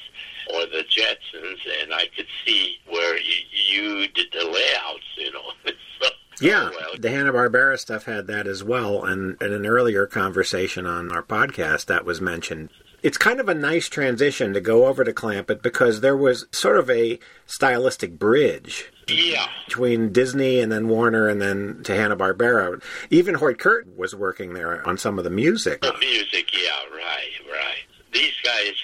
or 0.52 0.66
the 0.66 0.84
Jetsons 0.88 1.58
and 1.82 1.94
I 1.94 2.06
could 2.16 2.26
see 2.44 2.78
where 2.88 3.18
you, 3.18 3.36
you 3.50 4.08
did 4.08 4.26
the 4.32 4.44
layouts, 4.44 5.06
you 5.16 5.32
know. 5.32 5.52
so, 6.00 6.08
Yeah, 6.40 6.70
oh, 6.72 6.76
well, 6.78 6.90
the 6.98 7.10
Hanna 7.10 7.32
Barbera 7.32 7.78
stuff 7.78 8.04
had 8.04 8.26
that 8.26 8.46
as 8.46 8.62
well, 8.62 9.04
and 9.04 9.40
in 9.40 9.52
an 9.52 9.66
earlier 9.66 10.06
conversation 10.06 10.86
on 10.86 11.10
our 11.10 11.22
podcast, 11.22 11.86
that 11.86 12.04
was 12.04 12.20
mentioned. 12.20 12.70
It's 13.02 13.18
kind 13.18 13.40
of 13.40 13.48
a 13.48 13.54
nice 13.54 13.88
transition 13.88 14.52
to 14.52 14.60
go 14.60 14.86
over 14.86 15.04
to 15.04 15.12
Clampett 15.12 15.62
because 15.62 16.00
there 16.00 16.16
was 16.16 16.46
sort 16.50 16.78
of 16.78 16.90
a 16.90 17.18
stylistic 17.46 18.18
bridge 18.18 18.90
yeah. 19.08 19.46
between 19.66 20.12
Disney 20.12 20.60
and 20.60 20.72
then 20.72 20.88
Warner 20.88 21.28
and 21.28 21.40
then 21.40 21.82
to 21.84 21.94
Hanna 21.94 22.16
Barbera. 22.16 22.82
Even 23.10 23.36
Hoyt 23.36 23.58
Kurt 23.58 23.96
was 23.96 24.14
working 24.14 24.54
there 24.54 24.86
on 24.86 24.98
some 24.98 25.18
of 25.18 25.24
the 25.24 25.30
music. 25.30 25.82
The 25.82 25.94
music, 26.00 26.52
yeah, 26.52 26.96
right, 26.96 27.52
right. 27.52 27.84
These 28.12 28.34
guys, 28.42 28.74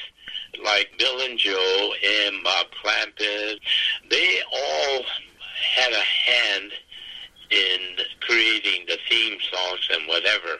like 0.64 0.90
Bill 0.98 1.20
and 1.22 1.38
Joe 1.38 1.92
and 2.26 2.44
Bob 2.44 2.66
Clampett, 2.82 3.58
they 4.08 4.40
all 4.52 5.02
had 5.74 5.92
a 5.92 6.02
hand 6.02 6.72
in 7.52 7.96
creating 8.20 8.86
the 8.88 8.98
theme 9.08 9.38
songs 9.52 9.88
and 9.92 10.08
whatever. 10.08 10.58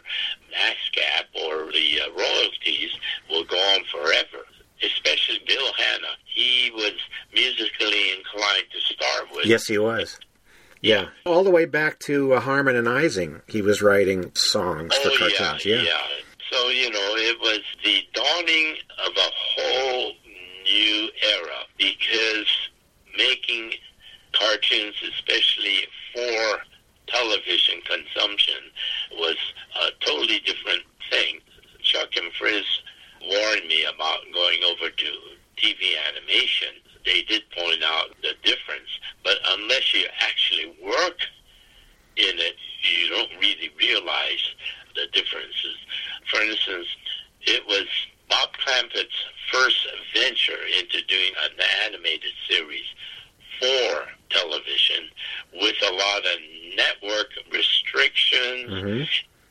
ASCAP 0.55 1.25
or 1.43 1.73
the 1.73 2.01
uh, 2.03 2.11
royalties 2.17 2.91
will 3.31 3.45
go 3.45 3.57
on 3.57 3.81
forever. 3.91 4.45
Especially 4.85 5.41
Bill 5.47 5.73
Hanna. 5.79 6.09
He 6.27 6.71
was 6.75 6.93
musically 7.33 8.11
inclined 8.19 8.65
to 8.73 8.81
start 8.81 9.29
with. 9.33 9.47
Yes, 9.47 9.67
he 9.67 9.79
was. 9.79 10.19
Yeah, 10.81 11.11
all 11.25 11.45
the 11.45 11.51
way 11.51 11.65
back 11.67 12.01
to 12.01 12.33
uh, 12.35 12.41
Harmon 12.41 12.75
and 12.75 12.89
Ising, 12.89 13.41
he 13.47 13.63
was 13.63 13.81
writing 13.81 14.33
songs 14.35 14.93
for 14.97 15.11
Oh 15.13 15.17
cartoons. 15.17 15.65
yeah, 15.65 15.81
yeah. 15.83 16.01
So 16.51 16.69
you 16.71 16.91
know, 16.91 17.15
it 17.17 17.39
was 17.41 17.61
the 17.85 18.03
dawning 18.13 18.77
of 19.07 19.13
a 19.17 19.31
whole 19.31 20.13
new 20.65 21.09
era 21.37 21.59
because 21.79 22.47
making 23.17 23.75
cartoons, 24.33 24.97
especially 25.15 25.87
for 26.13 26.59
television 27.07 27.81
consumption, 27.83 28.63
was 29.13 29.37
a 29.81 29.91
totally 30.05 30.41
different 30.41 30.83
thing. 31.11 31.41
Chuck 31.81 32.09
and 32.17 32.33
Friz 32.35 32.65
warned 33.21 33.67
me 33.69 33.85
about 33.85 34.21
going 34.33 34.61
over 34.65 34.91
to 34.91 35.07
TV 35.57 35.95
animation. 36.09 36.75
They 37.05 37.23
did 37.23 37.43
point 37.51 37.83
out 37.85 38.11
the 38.23 38.35
difference, 38.43 38.89
but 39.25 39.39
unless 39.51 39.93
you 39.93 40.05
actually 40.21 40.77
work 40.83 41.19
in 42.17 42.39
it, 42.39 42.55
you 42.83 43.09
don't 43.09 43.31
really 43.41 43.71
realize 43.79 44.55
the 44.95 45.07
differences. 45.13 45.77
For 46.31 46.41
instance, 46.41 46.87
it 47.43 47.67
was 47.67 47.87
Bob 48.29 48.51
Clampett's 48.65 49.25
first 49.53 49.87
venture 50.15 50.65
into 50.79 51.03
doing 51.07 51.33
an 51.45 51.51
animated 51.85 52.33
series 52.49 52.87
for 53.61 54.09
television 54.33 55.09
with 55.61 55.77
a 55.89 55.93
lot 55.93 56.19
of 56.27 56.39
network 56.77 57.31
restrictions, 57.53 58.71
Mhm. 58.71 59.09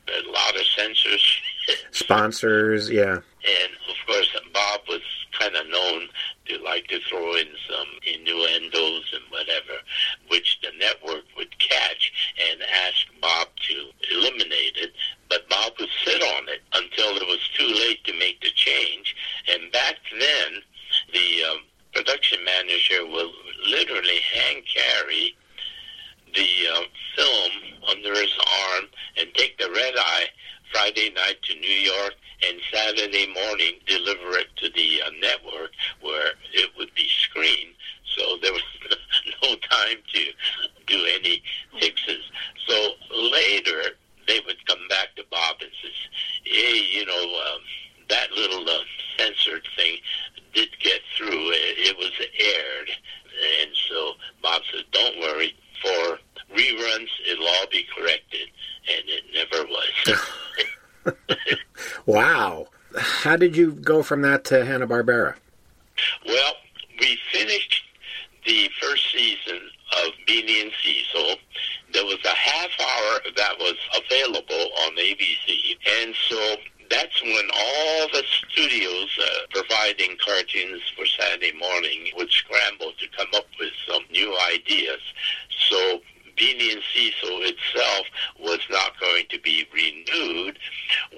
a 0.08 0.30
lot 0.30 0.56
of 0.56 0.66
censorship. 0.76 1.42
Sponsors, 1.92 2.90
yeah. 2.90 3.18
And 3.44 3.72
of 3.88 3.96
course, 4.06 4.28
Bob 4.52 4.80
was 4.88 5.00
kind 5.38 5.54
of 5.56 5.66
known 5.68 6.08
to 6.46 6.58
like 6.58 6.86
to 6.88 7.00
throw 7.08 7.34
in 7.36 7.48
some 7.68 7.88
innuendos 8.04 9.04
and 9.12 9.22
whatever, 9.30 9.80
which 10.28 10.58
the 10.62 10.70
network 10.78 11.24
would 11.36 11.56
catch 11.58 12.12
and 12.50 12.62
ask 12.62 13.06
Bob 13.20 13.48
to 13.68 13.90
eliminate 14.12 14.76
it. 14.76 14.92
But 15.28 15.48
Bob 15.48 15.72
would 15.78 15.88
sit 16.04 16.22
on 16.22 16.48
it 16.48 16.62
until 16.74 17.16
it 17.16 17.26
was 17.26 17.40
too 17.56 17.66
late 17.66 18.04
to 18.04 18.12
make 18.14 18.40
the 18.40 18.50
change. 18.50 19.16
And 19.48 19.72
back 19.72 19.96
then, 20.18 20.62
the 21.12 21.44
um, 21.44 21.60
production 21.92 22.38
manager 22.44 23.06
will 23.06 23.32
literally 23.68 24.18
hand 24.34 24.62
carry 24.74 25.34
the 26.34 26.48
uh, 26.74 26.80
film 27.16 27.52
under 27.90 28.12
his 28.14 28.32
arm 28.70 28.84
and 29.18 29.28
take 29.34 29.58
the 29.58 29.70
red 29.70 29.94
eye 29.96 30.26
Friday 30.72 31.10
night 31.14 31.36
to 31.42 31.54
New 31.54 31.68
York 31.68 32.14
and 32.48 32.58
Saturday 32.72 33.26
morning 33.32 33.74
deliver 33.86 34.38
it 34.38 34.48
to 34.56 34.70
the 34.70 35.02
uh, 35.02 35.10
network 35.20 35.70
where 36.00 36.32
it 36.52 36.70
would 36.78 36.92
be 36.94 37.06
screened. 37.08 37.74
So 38.16 38.38
there 38.42 38.52
was 38.52 38.62
no 39.42 39.54
time 39.56 39.98
to 40.14 40.24
do 40.86 41.06
any 41.14 41.42
fixes. 41.78 42.24
So 42.66 42.90
later 43.14 43.96
they 44.26 44.40
would 44.46 44.66
come 44.66 44.86
back 44.88 45.14
to 45.16 45.24
Bob 45.30 45.56
and 45.60 45.70
says, 45.82 45.92
"Hey, 46.44 46.82
you 46.92 47.04
know, 47.04 47.22
um, 47.22 47.60
that 48.08 48.30
little 48.32 48.68
uh, 48.68 48.80
censored 49.18 49.66
thing 49.76 49.98
did 50.54 50.68
get 50.80 51.00
through. 51.16 51.28
It, 51.50 51.90
it 51.90 51.98
was 51.98 52.12
aired." 52.20 52.90
And 53.60 53.70
so 53.88 54.12
Bob 54.42 54.62
said, 54.72 54.84
"Don't 54.92 55.18
worry. 55.20 55.54
For 55.82 56.18
reruns, 56.56 57.08
it'll 57.28 57.46
all 57.46 57.66
be 57.70 57.84
corrected." 57.96 58.48
And 58.88 59.04
it 59.08 59.24
never 59.34 59.64
was. 59.66 61.56
wow. 62.06 62.68
How 62.96 63.36
did 63.36 63.56
you 63.56 63.72
go 63.72 64.02
from 64.02 64.22
that 64.22 64.44
to 64.46 64.64
Hanna 64.64 64.86
Barbera? 64.86 65.34
Well, 66.26 66.54
we 67.00 67.18
finished 67.32 67.84
the 68.46 68.68
first 68.80 69.12
season 69.12 69.60
of 70.04 70.12
Beany 70.26 70.62
and 70.62 70.72
Cecil. 70.82 71.36
There 71.92 72.04
was 72.04 72.18
a 72.24 72.34
half 72.34 72.70
hour 72.80 73.20
that 73.36 73.58
was 73.58 73.76
available 73.94 74.70
on 74.84 74.96
ABC, 74.96 75.76
and 76.00 76.14
so 76.28 76.56
that's 76.92 77.22
when 77.22 77.48
all 77.56 78.08
the 78.12 78.22
studios 78.50 79.08
uh, 79.18 79.28
providing 79.50 80.16
cartoons 80.24 80.82
for 80.94 81.06
Saturday 81.06 81.52
morning 81.58 82.08
would 82.16 82.30
scramble 82.30 82.92
to 82.98 83.06
come 83.16 83.28
up 83.34 83.46
with 83.58 83.72
some 83.88 84.02
new 84.10 84.36
ideas. 84.54 85.00
So 85.70 86.00
Beany 86.36 86.72
and 86.72 86.82
Cecil 86.94 87.40
itself 87.42 88.06
was 88.40 88.60
not 88.70 88.98
going 88.98 89.24
to 89.30 89.38
be 89.40 89.66
renewed. 89.72 90.58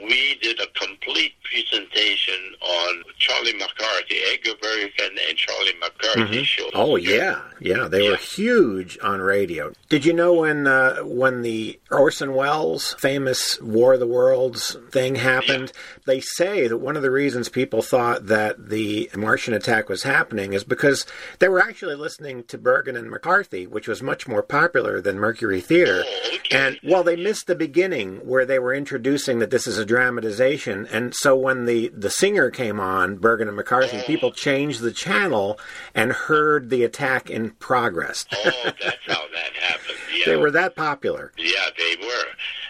We 0.02 0.36
did 0.42 0.60
a 0.60 0.66
complete 0.78 1.34
presentation 1.44 2.34
on 2.60 3.04
Charlie 3.18 3.52
McCarthy, 3.54 4.16
Edgar 4.32 4.54
Bergen 4.60 5.16
and 5.28 5.36
Charlie 5.38 5.74
McCarthy 5.80 6.42
Mhm. 6.42 6.44
show. 6.44 6.70
Oh 6.74 6.96
yeah, 6.96 7.40
yeah, 7.60 7.86
they 7.88 8.08
were 8.08 8.16
huge 8.16 8.98
on 9.02 9.20
radio. 9.20 9.72
Did 9.88 10.04
you 10.04 10.12
know 10.12 10.32
when 10.34 10.66
uh, 10.66 10.96
when 11.04 11.42
the 11.42 11.78
Orson 11.98 12.34
Welles 12.34 12.94
famous 12.98 13.60
War 13.60 13.94
of 13.94 14.00
the 14.00 14.06
Worlds 14.06 14.76
thing 14.90 15.16
happened? 15.16 15.72
They 16.06 16.20
say 16.20 16.68
that 16.68 16.78
one 16.78 16.96
of 16.96 17.02
the 17.02 17.10
reasons 17.10 17.48
people 17.48 17.82
thought 17.82 18.26
that 18.26 18.68
the 18.68 19.10
Martian 19.16 19.54
attack 19.54 19.88
was 19.88 20.02
happening 20.02 20.52
is 20.52 20.64
because 20.64 21.06
they 21.38 21.48
were 21.48 21.62
actually 21.62 21.94
listening 21.94 22.44
to 22.44 22.58
Bergen 22.58 22.96
and 22.96 23.10
McCarthy, 23.10 23.66
which 23.66 23.88
was 23.88 24.02
much 24.02 24.28
more 24.28 24.42
popular 24.42 25.00
than 25.00 25.18
Mercury 25.18 25.60
Theater. 25.60 26.04
Oh, 26.06 26.36
okay. 26.36 26.56
And 26.56 26.78
well, 26.84 27.02
they 27.02 27.16
missed 27.16 27.46
the 27.46 27.54
beginning 27.54 28.16
where 28.26 28.44
they 28.46 28.58
were 28.58 28.74
introducing 28.74 29.38
that 29.38 29.50
this 29.50 29.66
is 29.66 29.78
a 29.78 29.84
dramatization, 29.84 30.86
and 30.86 31.14
so 31.14 31.36
when 31.36 31.64
the 31.64 31.88
the 31.88 32.10
singer 32.10 32.50
came 32.50 32.80
on, 32.80 33.16
Bergen 33.16 33.48
and 33.48 33.56
McCarthy, 33.56 34.02
people 34.02 34.32
changed 34.32 34.80
the 34.80 34.92
channel 34.92 35.58
and 35.94 36.12
heard 36.12 36.70
the 36.70 36.84
attack 36.84 37.30
in 37.30 37.50
progress. 37.50 38.26
oh, 38.32 38.50
that's 38.64 38.96
how 39.06 39.22
that 39.32 39.52
happened. 39.60 39.93
Yeah. 40.14 40.24
they 40.26 40.36
were 40.36 40.50
that 40.50 40.76
popular. 40.76 41.32
Yeah, 41.36 41.68
they 41.76 41.96
were. 42.00 42.26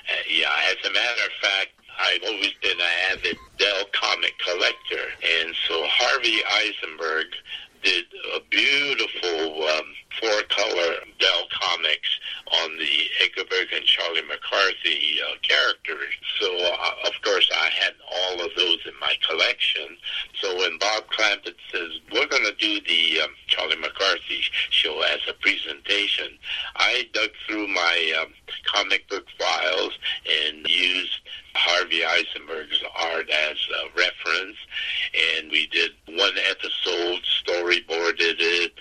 Uh, 0.09 0.13
yeah, 0.31 0.51
as 0.71 0.77
a 0.89 0.93
matter 0.93 1.25
of 1.27 1.33
fact, 1.41 1.71
I've 1.99 2.23
always 2.25 2.53
been 2.63 2.81
an 2.81 2.87
avid 3.13 3.37
Dell 3.59 3.85
comic 3.93 4.35
collector, 4.39 5.07
and 5.23 5.55
so 5.69 5.85
Harvey 5.87 6.41
Eisenberg 6.45 7.27
did 7.83 8.05
a 8.35 8.41
beautiful 8.51 9.69
um, 9.69 9.85
four-color 10.21 10.95
Dell 11.19 11.47
comics 11.53 12.09
on 12.63 12.77
the 12.77 12.97
Edgar 13.23 13.45
and 13.75 13.85
Charlie 13.85 14.23
McCarthy 14.23 15.19
uh, 15.23 15.35
characters. 15.43 16.15
So, 16.41 16.47
uh, 16.57 17.07
of 17.07 17.13
course, 17.23 17.49
I 17.53 17.71
had 17.81 17.95
all 18.13 18.45
of 18.45 18.51
those 18.57 18.79
in 18.87 18.93
my 19.01 19.15
collection. 19.27 19.97
So 20.41 20.57
when 20.57 20.79
Bob 20.79 21.05
Clampett 21.09 21.57
says, 21.73 22.01
we're 22.13 22.27
going 22.27 22.45
to 22.45 22.55
do 22.59 22.81
the 22.81 23.21
um, 23.23 23.31
Charlie 23.47 23.77
McCarthy 23.77 24.41
show 24.71 25.01
as 25.03 25.21
a 25.29 25.33
presentation, 25.35 26.39
I 26.77 27.09
dug 27.13 27.31
through 27.47 27.69
my 27.69 28.13
um, 28.21 28.33
comic 28.67 29.09
book 29.09 29.27
files 29.39 29.99
and 30.29 30.67
used 30.69 31.21
Harvey 31.55 32.05
Eisenberg's 32.05 32.83
art 33.01 33.31
as 33.31 33.57
a 33.57 33.97
reference, 33.97 34.57
and 35.39 35.51
we 35.51 35.67
did 35.69 35.93
one 36.09 36.35
episode, 36.51 37.23
storyboarded 37.45 38.37
it, 38.39 38.73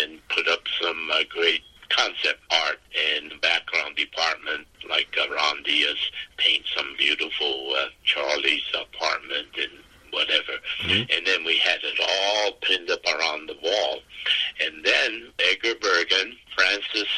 and 0.00 0.20
put 0.28 0.46
up 0.48 0.60
some 0.80 1.08
uh, 1.12 1.20
great 1.30 1.62
concept 1.90 2.40
art 2.50 2.78
and 3.18 3.32
background 3.40 3.96
department, 3.96 4.66
like 4.88 5.08
uh, 5.20 5.32
Ron 5.34 5.62
Dias 5.62 5.98
paint 6.36 6.64
some 6.76 6.94
beautiful 6.98 7.74
uh, 7.76 7.86
Charlie's 8.04 8.62
apartment 8.74 9.48
and 9.56 9.70
whatever. 10.12 10.52
And 11.16 11.26
then 11.26 11.44
we 11.44 11.58
had 11.58 11.80
it 11.82 11.98
all 12.00 12.52
pinned 12.62 12.90
up 12.90 13.04
around 13.06 13.48
the 13.48 13.56
wall. 13.62 14.00
And 14.64 14.84
then 14.84 15.32
Edgar 15.38 15.74
Bergen, 15.80 16.34
Frances, 16.54 17.08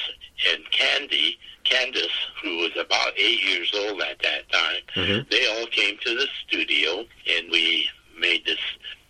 and 0.52 0.68
Candy, 0.70 1.38
Candice, 1.64 2.08
who 2.42 2.56
was 2.58 2.72
about 2.78 3.12
eight 3.16 3.42
years 3.44 3.70
old 3.74 4.00
at 4.02 4.18
that 4.20 4.50
time, 4.50 4.82
they 5.30 5.46
all 5.46 5.66
came 5.66 5.98
to 5.98 6.14
the 6.16 6.26
studio 6.46 7.04
and 7.30 7.50
we 7.50 7.88
made 8.18 8.44
this 8.44 8.58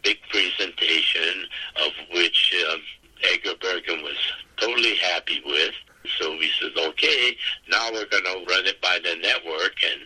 big 0.03 0.19
presentation 0.31 1.47
of 1.77 1.93
which 2.13 2.55
um, 2.73 2.81
Edgar 3.33 3.55
Bergen 3.61 4.03
was 4.03 4.17
totally 4.57 4.97
happy 4.97 5.41
with. 5.47 5.75
So 6.19 6.33
we 6.33 6.51
said, 6.61 6.73
okay, 6.77 7.37
now 7.71 7.91
we're 7.93 8.07
going 8.07 8.25
to 8.25 8.45
run 8.49 8.67
it 8.67 8.81
by 8.81 8.99
the 9.03 9.17
network 9.21 9.77
and 9.85 10.01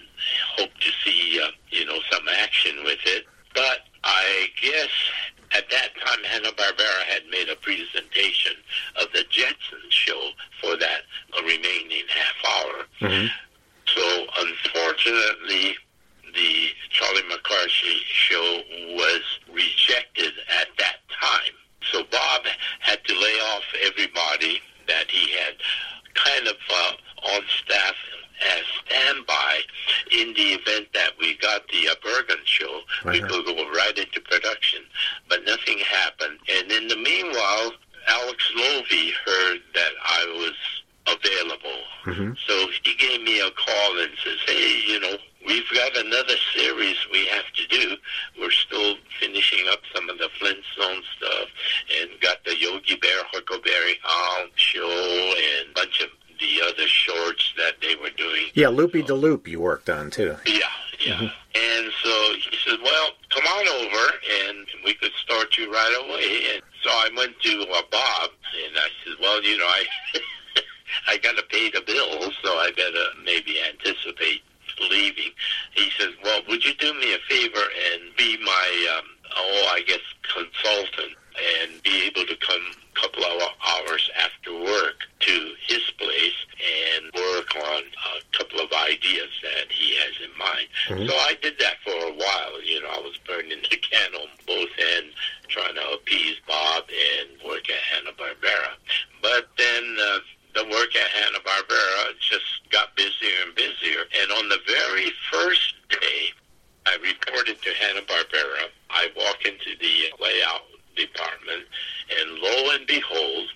hope 0.56 0.70
to 0.80 0.90
see, 1.04 1.40
uh, 1.42 1.48
you 1.70 1.84
know, 1.86 1.98
some 2.10 2.24
action 2.40 2.84
with 2.84 2.98
it. 3.06 3.24
But 3.54 3.80
I 4.02 4.48
guess 4.60 4.88
at 5.52 5.70
that 5.70 5.90
time, 6.04 6.24
Hanna-Barbera 6.24 7.04
had 7.08 7.22
made 7.30 7.48
a 7.48 7.54
presentation 7.54 8.54
of 9.00 9.06
the 9.12 9.24
Jetsons 9.30 9.90
show 9.90 10.30
for 10.60 10.76
that 10.76 11.02
remaining 11.40 12.02
half 12.08 12.66
hour. 12.66 12.86
So 13.86 14.26
unfortunately, 14.40 15.76
the 16.34 16.68
Charlie 16.90 17.22
McCarthy 17.28 18.00
show 18.08 18.62
was 18.96 19.22
rejected 19.52 20.32
at 20.60 20.66
that 20.78 20.96
time. 21.08 21.54
So 21.92 22.02
Bob 22.10 22.42
had 22.80 23.04
to 23.04 23.14
lay 23.14 23.38
off 23.54 23.62
everybody 23.86 24.60
that 24.88 25.08
he 25.10 25.30
had 25.32 25.54
kind 26.14 26.48
of 26.48 26.56
uh, 26.70 26.92
on 27.34 27.42
staff 27.62 27.94
as 28.56 28.62
standby 28.84 29.60
in 30.10 30.32
the 30.34 30.58
event 30.58 30.88
that 31.04 31.12
we 31.20 31.36
got 31.38 31.62
the 31.68 31.88
uh, 31.88 31.94
Bergen 32.02 32.42
show. 32.44 32.80
We 33.04 33.20
Uh-huh. 33.22 33.28
could 33.28 33.44
go 33.46 33.70
right 33.72 33.96
into 33.98 34.20
production, 34.22 34.80
but 35.28 35.44
nothing 35.44 35.78
happened. 35.78 36.38
And 36.48 36.72
in 36.72 36.88
the 36.88 36.96
meanwhile, 36.96 37.72
Alex 38.08 38.52
Lovy 38.56 39.12
heard 39.24 39.60
that 39.74 39.92
I 40.04 40.24
was 40.42 40.56
available. 41.06 41.80
So 42.46 42.66
he 42.82 42.94
gave 42.96 43.22
me 43.22 43.40
a 43.40 43.50
call 43.50 43.98
and 44.00 44.10
says, 44.22 44.38
hey, 44.46 44.82
you 44.86 45.00
know, 45.00 45.16
we've 45.46 45.64
got 45.74 45.96
another 45.96 46.34
series 46.54 46.96
we 47.12 47.24
have 47.26 47.44
to 47.56 47.66
do. 47.68 47.96
We're 48.38 48.50
still 48.50 48.96
finishing 49.20 49.66
up 49.70 49.80
some 49.94 50.08
of 50.10 50.18
the 50.18 50.28
Flintstone 50.38 51.02
stuff 51.16 51.48
and 52.00 52.10
got 52.20 52.44
the 52.44 52.54
Yogi 52.58 52.96
Bear 52.96 53.22
Huckleberry 53.32 53.96
Hound 54.02 54.50
show 54.56 54.86
and 54.90 55.70
a 55.70 55.74
bunch 55.74 56.00
of 56.02 56.08
the 56.40 56.60
other 56.68 56.86
shorts 56.88 57.52
that 57.56 57.80
they 57.80 57.94
were 57.96 58.10
doing. 58.16 58.44
Yeah, 58.54 58.68
Loopy 58.68 59.02
de 59.02 59.14
Loop 59.14 59.46
you 59.48 59.60
worked 59.60 59.88
on 59.88 60.10
too. 60.10 60.36
Yeah, 60.46 60.60
yeah. 61.00 61.20
And 61.20 61.92
so 62.02 62.35
he 62.35 62.57
said, 62.64 62.78
well, 62.83 63.11
come 63.30 63.44
on 63.44 63.68
over 63.68 64.12
and 64.46 64.66
we 64.85 64.94
could 64.94 65.12
start 65.22 65.57
you 65.57 65.72
right 65.72 66.04
away. 66.04 66.54
And 66.54 66.62
so 66.83 66.90
I 66.90 67.11
went 67.16 67.40
to 67.40 67.66
uh, 67.72 67.83
Bob 67.90 68.30
and 68.66 68.76
I 68.76 68.88
said, 69.04 69.14
well, 69.20 69.42
you 69.42 69.57
know, 69.59 69.66
I 69.66 69.85
I 71.09 71.18
got 71.18 71.37
to 71.37 71.42
pay 71.44 71.70
the 71.70 71.80
bills, 71.80 72.35
so 72.42 72.50
I 72.59 72.70
got 72.70 72.90
to 72.90 73.07
maybe 73.24 73.57
anticipate 73.68 74.42
leaving. 74.90 75.30
He 75.72 75.90
says, 75.98 76.11
well, 76.22 76.42
would 76.48 76.64
you 76.64 76.74
do 76.74 76.92
me 76.94 77.14
a 77.14 77.18
favor 77.28 77.64
and 77.92 78.16
be 78.16 78.37
my, 78.44 78.96
um, 78.98 79.04
oh, 79.37 79.72
I 79.72 79.83
guess, 79.83 80.00
consultant 80.22 81.16
and 81.35 81.83
be 81.83 82.07
able 82.07 82.26
to 82.26 82.37
come 82.37 82.62
a 82.94 83.00
couple 83.00 83.24
of 83.24 83.42
hours 83.66 84.09
after 84.16 84.54
work 84.54 85.02
to 85.20 85.52
his 85.66 85.83
place 85.98 86.38
and 86.62 87.04
work 87.14 87.57
on 87.57 87.83
a 87.83 88.37
couple 88.38 88.61
of 88.61 88.72
ideas 88.72 89.30
that 89.42 89.70
he 89.70 89.96
has 89.96 90.14
in 90.22 90.30
mind. 90.38 90.68
So 91.09 91.14
I 91.14 91.37
did 91.42 91.59
that 91.59 91.76
for 91.83 91.90
a 91.90 92.12
while. 92.12 92.62
You 92.62 92.83
know, 92.83 92.88
I 92.88 93.00
was 93.00 93.16
burning 93.26 93.59
the 93.68 93.76
can 93.76 94.14
on 94.14 94.28
both 94.46 94.70
ends, 94.96 95.14
trying 95.48 95.74
to 95.74 95.90
appease 95.94 96.37
Bob 96.46 96.85
and 96.88 97.42
work 97.44 97.68
at 97.68 97.83
Hanna-Barbera. 97.92 98.78
But 99.20 99.48
then 99.59 99.96
uh, 100.00 100.18
the 100.54 100.64
work 100.64 100.94
at 100.94 101.11
Hanna-Barbera 101.11 102.18
just 102.20 102.70
got 102.70 102.94
busier 102.96 103.42
and 103.44 103.54
busier. 103.54 104.04
And 104.22 104.30
on 104.33 104.48
the 104.48 104.59
very 104.66 105.11
first 105.33 105.74
day, 105.90 106.30
I 106.87 106.96
reported 107.02 107.61
to 107.61 107.70
Hanna-Barbera. 107.74 108.70
I 108.90 109.09
walk 109.16 109.44
into 109.44 109.76
the 109.80 110.22
layout 110.22 110.62
department, 110.96 111.64
and 112.20 112.38
lo 112.38 112.70
and 112.74 112.87
behold, 112.87 113.48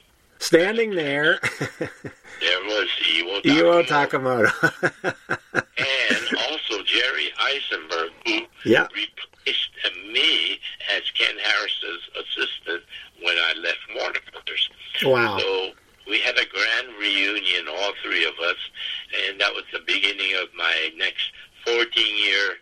Standing 0.79 0.97
there, 0.97 1.41
there 1.59 2.61
was 2.67 2.89
Iwao 3.17 3.43
Iwao 3.43 3.83
Takamoto. 3.85 4.47
Takamoto. 4.47 5.15
and 5.77 6.39
also 6.49 6.85
Jerry 6.85 7.33
Eisenberg, 7.41 8.11
who 8.25 8.47
Yeah. 8.65 8.87
replaced 8.95 9.71
me 10.13 10.61
as 10.95 11.03
Ken 11.19 11.35
Harris's 11.43 12.03
assistant 12.15 12.85
when 13.25 13.35
I 13.37 13.55
left 13.59 13.79
Warner 13.97 14.21
Brothers. 14.31 14.71
Wow. 15.03 15.39
So 15.41 15.71
we 16.09 16.21
had 16.21 16.39
a 16.39 16.47
grand 16.47 16.97
reunion, 17.01 17.67
all 17.69 17.93
three 18.05 18.25
of 18.25 18.35
us, 18.39 18.57
and 19.29 19.41
that 19.41 19.53
was 19.53 19.65
the 19.73 19.81
beginning 19.85 20.33
of 20.41 20.47
my 20.57 20.91
next 20.97 21.33
14-year 21.67 22.55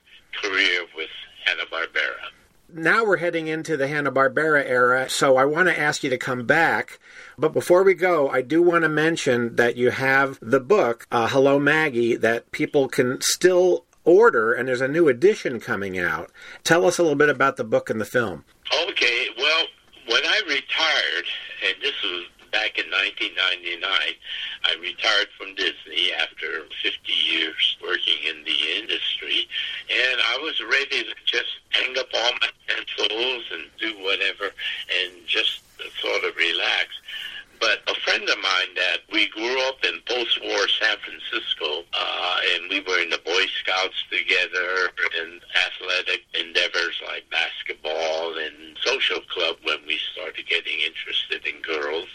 career 0.42 0.86
with 0.96 1.10
Hanna-Barbera. 1.44 2.32
Now 2.72 3.04
we're 3.04 3.18
heading 3.18 3.46
into 3.46 3.76
the 3.76 3.88
Hanna-Barbera 3.88 4.64
era, 4.66 5.08
so 5.08 5.36
I 5.36 5.44
want 5.44 5.68
to 5.68 5.78
ask 5.78 6.02
you 6.02 6.10
to 6.10 6.18
come 6.18 6.46
back. 6.46 6.98
But 7.38 7.52
before 7.52 7.82
we 7.82 7.94
go, 7.94 8.28
I 8.28 8.42
do 8.42 8.62
want 8.62 8.82
to 8.82 8.88
mention 8.88 9.56
that 9.56 9.76
you 9.76 9.90
have 9.90 10.38
the 10.40 10.60
book, 10.60 11.06
uh, 11.10 11.28
Hello 11.28 11.58
Maggie, 11.58 12.16
that 12.16 12.50
people 12.52 12.88
can 12.88 13.20
still 13.20 13.84
order, 14.04 14.52
and 14.52 14.68
there's 14.68 14.80
a 14.80 14.88
new 14.88 15.08
edition 15.08 15.60
coming 15.60 15.98
out. 15.98 16.30
Tell 16.64 16.84
us 16.86 16.98
a 16.98 17.02
little 17.02 17.16
bit 17.16 17.28
about 17.28 17.56
the 17.56 17.64
book 17.64 17.90
and 17.90 18.00
the 18.00 18.04
film. 18.04 18.44
Okay, 18.88 19.26
well, 19.36 19.64
when 20.08 20.24
I 20.24 20.40
retired, 20.46 21.26
and 21.66 21.74
this 21.82 21.94
was 22.02 22.24
back 22.50 22.78
in 22.78 22.90
1999, 22.90 23.82
I 23.82 24.74
retired 24.80 25.28
from 25.36 25.54
Disney 25.54 26.12
after 26.12 26.66
50 26.82 27.12
years 27.12 27.76
working 27.82 28.18
in 28.28 28.44
the 28.44 28.58
industry, 28.80 29.48
and 29.90 30.20
I 30.20 30.38
was 30.42 30.60
ready 30.60 31.04
to 31.04 31.14
just 31.24 31.60
hang 31.70 31.96
up 31.98 32.08
all 32.14 32.32
my 32.40 32.50
pencils 32.66 33.44
and 33.52 33.64
do 33.78 33.92
whatever 34.02 34.52
and 35.00 35.26
just 35.26 35.62
sort 36.00 36.24
of 36.24 36.36
relax. 36.36 36.88
But 37.60 37.80
a 37.88 37.94
friend 38.00 38.28
of 38.28 38.38
mine 38.38 38.74
that 38.76 38.98
we 39.12 39.28
grew 39.28 39.60
up 39.68 39.84
in 39.84 40.00
post-war 40.06 40.68
San 40.68 40.96
Francisco, 40.98 41.84
uh, 41.92 42.36
and 42.54 42.68
we 42.68 42.80
were 42.80 43.00
in 43.00 43.10
the 43.10 43.20
Boy 43.24 43.46
Scouts 43.60 44.04
together 44.10 44.90
and 45.20 45.40
athletic 45.66 46.24
endeavors 46.34 47.00
like 47.06 47.28
basketball 47.30 48.36
and 48.38 48.76
social 48.84 49.20
club 49.32 49.56
when 49.62 49.78
we 49.86 49.98
started 50.12 50.46
getting 50.48 50.78
interested 50.80 51.46
in 51.46 51.60
girls. 51.62 52.08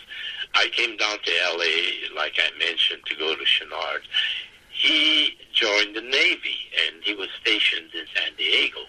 I 0.53 0.69
came 0.73 0.97
down 0.97 1.17
to 1.23 1.31
L.A., 1.53 2.13
like 2.15 2.37
I 2.37 2.57
mentioned, 2.59 3.01
to 3.05 3.15
go 3.15 3.35
to 3.35 3.43
Chouinard. 3.43 4.01
He 4.69 5.37
joined 5.53 5.95
the 5.95 6.01
Navy, 6.01 6.57
and 6.85 7.03
he 7.03 7.13
was 7.13 7.29
stationed 7.41 7.93
in 7.93 8.05
San 8.15 8.35
Diego. 8.37 8.79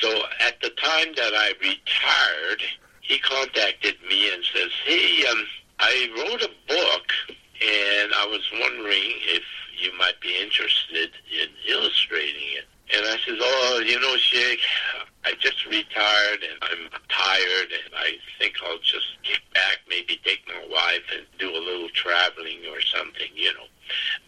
So 0.00 0.22
at 0.40 0.60
the 0.60 0.70
time 0.70 1.14
that 1.16 1.32
I 1.34 1.52
retired, 1.60 2.62
he 3.00 3.18
contacted 3.18 3.96
me 4.08 4.32
and 4.32 4.42
says, 4.54 4.70
hey, 4.84 5.26
um, 5.26 5.44
I 5.82 6.08
wrote 6.16 6.42
a 6.42 6.50
book, 6.68 7.06
and 7.28 8.12
I 8.14 8.24
was 8.30 8.40
wondering 8.60 9.18
if 9.26 9.42
you 9.80 9.90
might 9.98 10.20
be 10.20 10.40
interested 10.40 11.10
in 11.26 11.48
illustrating 11.68 12.54
it. 12.54 12.66
And 12.94 13.04
I 13.04 13.18
says, 13.26 13.38
oh, 13.40 13.82
you 13.84 13.98
know, 13.98 14.14
Shig, 14.14 14.58
I 15.24 15.32
just 15.40 15.66
retired, 15.66 16.38
and 16.46 16.56
I'm 16.62 16.88
tired, 17.08 17.72
and 17.72 17.94
I 17.98 18.14
think 18.38 18.54
I'll 18.64 18.78
just 18.78 19.06
kick 19.24 19.42
back, 19.54 19.78
maybe 19.88 20.20
take 20.24 20.46
my 20.46 20.62
wife 20.70 21.02
and 21.16 21.26
do 21.40 21.50
a 21.50 21.58
little 21.58 21.88
traveling 21.88 22.60
or 22.70 22.80
something, 22.80 23.34
you 23.34 23.52
know. 23.54 23.66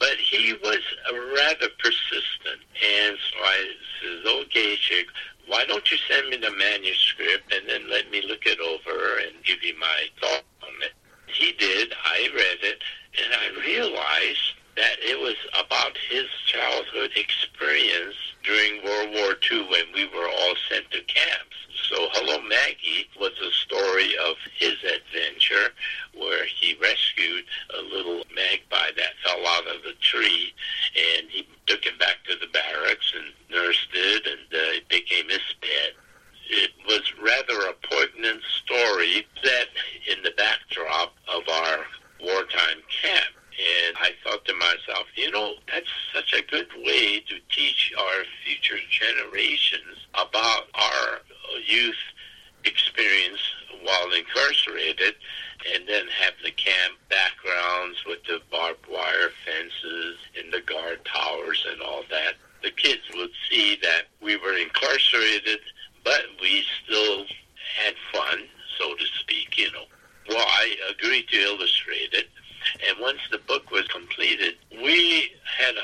But 0.01 0.17
he 0.19 0.55
was 0.55 0.83
rather 1.07 1.69
persistent, 1.79 2.67
and 2.83 3.17
so 3.31 3.45
I 3.45 3.71
says, 4.03 4.27
okay, 4.27 4.75
Shig, 4.75 5.07
why 5.47 5.65
don't 5.67 5.89
you 5.89 5.99
send 6.11 6.31
me 6.31 6.37
the 6.37 6.51
manuscript 6.51 7.53
and 7.55 7.69
then 7.69 7.89
let 7.89 8.11
me 8.11 8.23
look 8.27 8.45
it 8.45 8.59
over 8.59 9.19
and 9.19 9.45
give 9.45 9.63
you 9.63 9.79
my 9.79 10.09
thoughts 10.21 10.43
on 10.63 10.83
it? 10.83 10.93
He 11.35 11.53
did. 11.53 11.93
I 12.05 12.29
read 12.35 12.59
it, 12.63 12.83
and 13.23 13.35
I 13.35 13.61
realized 13.61 14.55
that 14.77 14.97
it 15.01 15.19
was 15.21 15.37
about 15.55 15.97
his 16.11 16.27
childhood 16.47 17.11
experience 17.17 18.17
during 18.43 18.85
World 18.85 19.11
War 19.15 19.37
II 19.51 19.69
when 19.69 19.85
we 19.95 20.07
were 20.07 20.29
all 20.29 20.55
sent 20.69 20.91
to 20.91 21.01
camps. 21.03 21.55
So 21.89 22.09
Hello 22.13 22.41
Maggie 22.41 23.09
was 23.21 23.33
a 23.39 23.53
story 23.53 24.17
of 24.17 24.37
his 24.59 24.75
adventure 24.83 25.71
where 26.17 26.47
he 26.47 26.79
rescued 26.81 27.45
a 27.79 27.83
little 27.83 28.25
magpie 28.35 28.91
that 28.97 29.21
fell 29.23 29.47
out 29.47 29.67
of 29.67 29.83
the 29.83 29.93
tree 30.01 30.55
and 30.97 31.29
he 31.29 31.47
took 31.67 31.85
it 31.85 31.99
back 31.99 32.25
to 32.29 32.37
the 32.37 32.47
barracks 32.53 33.13
and 33.15 33.27
nursed 33.51 33.89
it 33.93 34.27
and 34.27 34.41
uh, 34.53 34.81
it 34.81 34.89
became 34.89 35.29
his 35.29 35.45
pet. 35.61 35.93
It 36.49 36.71
was 36.87 37.03
rather 37.21 37.69
a 37.69 37.75
poignant 37.87 38.43
story 38.65 39.27
set 39.43 39.69
in 40.11 40.23
the 40.23 40.33
backdrop 40.37 41.15
of 41.29 41.43
our 41.49 41.85
wartime 42.21 42.81
camp. 43.03 43.35
And 43.55 43.97
I 44.01 44.11
thought 44.25 44.45
to 44.47 44.55
myself, 44.55 45.07
you 45.15 45.31
know, 45.31 45.55
that's 45.73 45.89
such 46.13 46.33
a 46.33 46.43
good 46.51 46.69
way 46.85 47.21
to 47.21 47.37
teach 47.55 47.93
our 47.97 48.25
future 48.45 48.83
generations 48.91 50.07
about 50.15 50.65
our 50.75 51.21
youth 51.67 51.95
experience 52.65 53.41
while 53.83 54.13
incarcerated 54.13 55.15
and 55.73 55.87
then 55.87 56.07
have 56.09 56.35
the 56.43 56.51
camp 56.51 56.95
backgrounds 57.11 57.99
with 58.07 58.25
the 58.25 58.41
barbed 58.51 58.87
wire 58.91 59.31
fences 59.45 60.17
and 60.39 60.53
the 60.53 60.61
guard 60.63 61.05
towers 61.05 61.67
and 61.71 61.81
all 61.83 62.03
that. 62.11 62.35
The 62.63 62.71
kids 62.71 63.03
would 63.15 63.31
see 63.51 63.79
that 63.83 64.05
we 64.23 64.37
were 64.37 64.57
incarcerated, 64.57 65.61
but 66.03 66.23
we 66.41 66.65
still 66.85 67.25
had 67.77 67.95
fun, 68.13 68.45
so 68.79 68.95
to 68.95 69.05
speak, 69.21 69.59
you 69.59 69.71
know. 69.73 69.85
Well, 70.29 70.47
I 70.47 70.77
agreed 70.91 71.29
to 71.29 71.37
illustrate 71.37 72.15
it, 72.15 72.29
and 72.89 72.99
once 73.01 73.21
the 73.31 73.39
book 73.39 73.71
was 73.71 73.87
completed, 73.89 74.55
we 74.83 75.33
had 75.45 75.75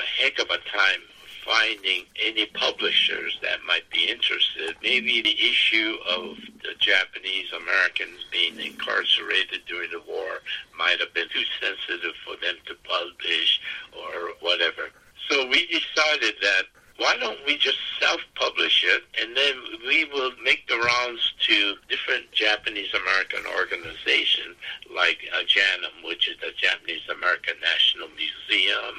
a 0.51 0.57
time 0.69 1.01
finding 1.45 2.05
any 2.21 2.45
publishers 2.47 3.39
that 3.41 3.63
might 3.65 3.89
be 3.89 4.09
interested. 4.09 4.75
Maybe 4.83 5.21
the 5.21 5.33
issue 5.33 5.97
of 6.07 6.37
the 6.61 6.75
Japanese 6.79 7.51
Americans 7.51 8.25
being 8.31 8.59
incarcerated 8.59 9.61
during 9.67 9.89
the 9.91 10.01
war 10.07 10.41
might 10.77 10.99
have 10.99 11.13
been 11.13 11.27
too 11.33 11.43
sensitive 11.59 12.13
for 12.23 12.35
them 12.45 12.55
to 12.67 12.75
publish 12.83 13.59
or 13.91 14.33
whatever. 14.39 14.91
So 15.29 15.47
we 15.47 15.65
decided 15.67 16.35
that 16.41 16.63
why 16.97 17.15
don't 17.17 17.39
we 17.45 17.57
just 17.57 17.77
self-publish 17.99 18.85
it 18.87 19.03
and 19.21 19.35
then 19.35 19.55
we 19.87 20.05
will 20.05 20.31
make 20.43 20.67
the 20.67 20.77
rounds 20.77 21.33
to 21.47 21.75
different 21.89 22.31
Japanese 22.31 22.93
American 22.93 23.43
organizations 23.57 24.55
like 24.93 25.19
uh, 25.33 25.43
JANM, 25.43 26.07
which 26.07 26.27
is 26.27 26.37
the 26.41 26.51
Japanese 26.57 27.01
American 27.09 27.55
National 27.61 28.07
Museum, 28.09 28.93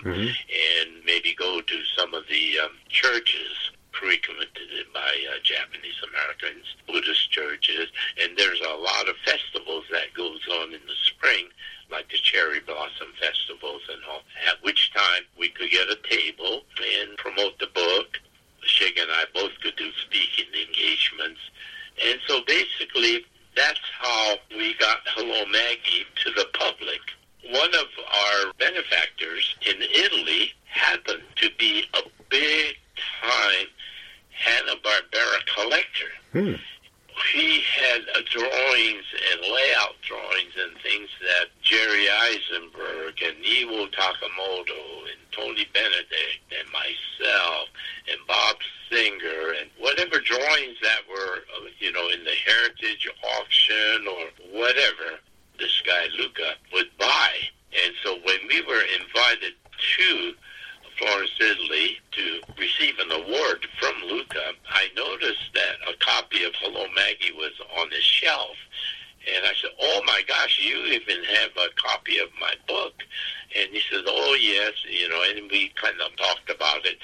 and 0.85 1.05
maybe 1.05 1.35
go 1.38 1.61
to 1.61 1.85
some 1.96 2.14
of 2.14 2.24
the 2.28 2.59
um, 2.61 2.70
churches 2.88 3.70
frequented 3.92 4.48
by 4.92 5.12
uh, 5.31 5.38
Japanese 5.42 6.00
Americans, 6.09 6.64
Buddhist 6.87 7.31
churches, 7.31 7.88
and 8.20 8.37
there's 8.37 8.61
a 8.61 8.76
lot 8.76 9.09
of 9.09 9.16
festivals 9.24 9.85
that 9.90 10.12
goes 10.14 10.40
on 10.61 10.72
in 10.72 10.81
the 10.87 10.98
spring, 11.05 11.46
like 11.90 12.09
the 12.11 12.18
cherry 12.18 12.61
blossom 12.61 13.09
festivals 13.20 13.83
and 13.92 14.02
all. 14.11 14.22
At 14.48 14.62
which 14.62 14.92
time 14.92 15.22
we 15.38 15.48
could 15.48 15.70
get 15.70 15.88
a 15.88 15.98
table 16.09 16.62
and 17.00 17.16
promote 17.16 17.59
the 17.59 17.68
book. 17.68 18.18
Shig 18.66 19.00
and 19.00 19.11
I 19.11 19.24
both 19.35 19.52
could 19.61 19.76
do 19.76 19.90
speaking 20.07 20.46
engagements, 20.55 21.40
and 22.07 22.18
so 22.28 22.42
basically 22.46 23.24
that's 23.57 23.81
how 23.98 24.37
we 24.57 24.74
got 24.74 24.98
Hello 25.07 25.44
Maggie 25.46 26.07
to 26.24 26.31
the 26.31 26.46
public. 26.55 27.00
One 27.50 27.74
of 27.74 27.87
our 27.98 28.52
benefactors 28.59 29.57
in 29.66 29.83
Italy 29.83 30.52
happened 30.64 31.24
to 31.37 31.50
be 31.59 31.85
a 31.94 32.02
big 32.31 32.76
time 33.20 33.66
Hanna-Barbera 34.31 35.46
collector. 35.55 36.11
Hmm. 36.33 36.55
He 37.35 37.61
had 37.61 38.02
uh, 38.16 38.22
drawings 38.31 39.05
and 39.31 39.40
layout 39.42 40.00
drawings 40.00 40.55
and 40.59 40.72
things 40.83 41.09
that 41.20 41.48
Jerry 41.62 42.09
Eisenberg 42.09 43.20
and 43.22 43.37
Iwao 43.44 43.92
Takamoto 43.92 45.02
and 45.12 45.20
Tony 45.31 45.66
Benedict 45.74 46.40
and 46.59 46.66
myself 46.72 47.68
and 48.11 48.18
Bob 48.26 48.57
Singer 48.90 49.55
and 49.61 49.70
whatever 49.78 50.20
drawings 50.20 50.76
that 50.83 51.00
were, 51.09 51.44
uh, 51.57 51.68
you 51.78 51.92
know, 51.92 52.09
in 52.09 52.24
the 52.24 52.35
heritage 52.46 53.09
auction 53.38 54.09
or 54.09 54.59
whatever, 54.59 55.20
this 55.59 55.83
guy 55.87 56.07
Luca 56.18 56.55
would 56.72 56.90
buy. 56.98 57.31
And 57.85 57.94
so 58.02 58.16
when 58.24 58.38
we 58.48 58.62
were 58.62 58.83
invited 58.98 59.52
to 59.98 60.35
Florence, 60.98 61.31
Italy, 61.40 61.98
to 62.12 62.40
receive 62.59 62.98
an 62.98 63.11
award 63.11 63.66
from 63.81 63.94
Luca, 64.09 64.52
I 64.68 64.88
noticed 64.94 65.50
that 65.55 65.76
a 65.88 65.96
copy 65.98 66.44
of 66.44 66.52
Hello 66.57 66.87
Maggie 66.94 67.33
was 67.33 67.52
on 67.78 67.90
his 67.90 68.04
shelf. 68.04 68.57
And 69.26 69.44
I 69.44 69.52
said, 69.61 69.70
oh 69.81 70.02
my 70.04 70.22
gosh, 70.26 70.61
you 70.62 70.76
even 70.87 71.24
have 71.24 71.50
a 71.57 71.68
copy 71.81 72.18
of 72.18 72.29
my 72.40 72.54
book. 72.68 72.94
And 73.57 73.62
he 73.72 73.80
says, 73.90 74.02
oh 74.06 74.37
yes, 74.40 74.72
you 74.88 75.08
know, 75.08 75.22
and 75.35 75.50
we 75.50 75.72
kind 75.80 75.96
of 76.00 76.14
talked 76.16 76.50
about 76.50 76.85
it. 76.85 76.98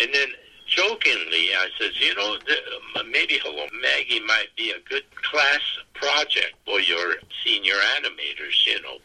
And 0.00 0.12
then 0.12 0.28
jokingly, 0.66 1.54
I 1.56 1.68
says, 1.78 1.98
you 2.00 2.14
know, 2.14 2.36
the, 2.46 3.04
maybe 3.10 3.38
Hello 3.42 3.66
Maggie 3.80 4.20
might 4.20 4.48
be 4.56 4.70
a 4.70 4.88
good 4.88 5.04
class 5.22 5.60
project 5.94 6.54
for 6.66 6.80
your 6.80 7.14
senior 7.44 7.74
animators, 7.96 8.66
you 8.66 8.80
know. 8.82 8.98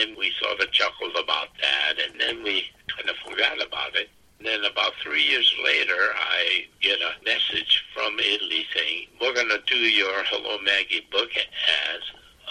And 0.00 0.16
we 0.16 0.32
sort 0.40 0.60
of 0.60 0.70
chuckled 0.72 1.16
about 1.22 1.48
that, 1.60 1.94
and 2.04 2.20
then 2.20 2.42
we 2.42 2.64
kind 2.94 3.08
of 3.08 3.16
forgot 3.16 3.64
about 3.64 3.94
it. 3.94 4.10
Then 4.40 4.64
about 4.64 4.92
three 5.02 5.22
years 5.22 5.52
later, 5.64 6.12
I 6.14 6.66
get 6.80 6.98
a 7.00 7.24
message 7.24 7.84
from 7.94 8.18
Italy 8.18 8.66
saying, 8.74 9.06
we're 9.20 9.34
going 9.34 9.48
to 9.48 9.60
do 9.66 9.76
your 9.76 10.24
Hello 10.24 10.58
Maggie 10.62 11.06
book 11.10 11.30
as 11.36 12.02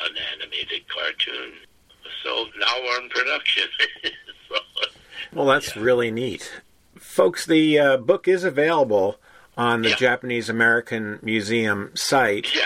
an 0.04 0.16
animated 0.34 0.88
cartoon. 0.88 1.54
So 2.24 2.46
now 2.60 2.74
we're 2.84 3.02
in 3.02 3.10
production. 3.10 3.64
so, 4.50 4.56
Well, 5.34 5.46
that's 5.48 5.76
Yeah. 5.76 5.82
really 5.82 6.12
neat. 6.12 6.62
Folks, 6.98 7.46
the 7.46 7.80
uh, 7.80 7.98
book 7.98 8.28
is 8.28 8.44
available 8.44 9.20
on 9.58 9.82
the 9.82 9.90
Yeah. 9.90 9.96
Japanese 9.96 10.50
American 10.50 11.20
Museum 11.22 11.92
site, 11.96 12.54
yeah, 12.56 12.66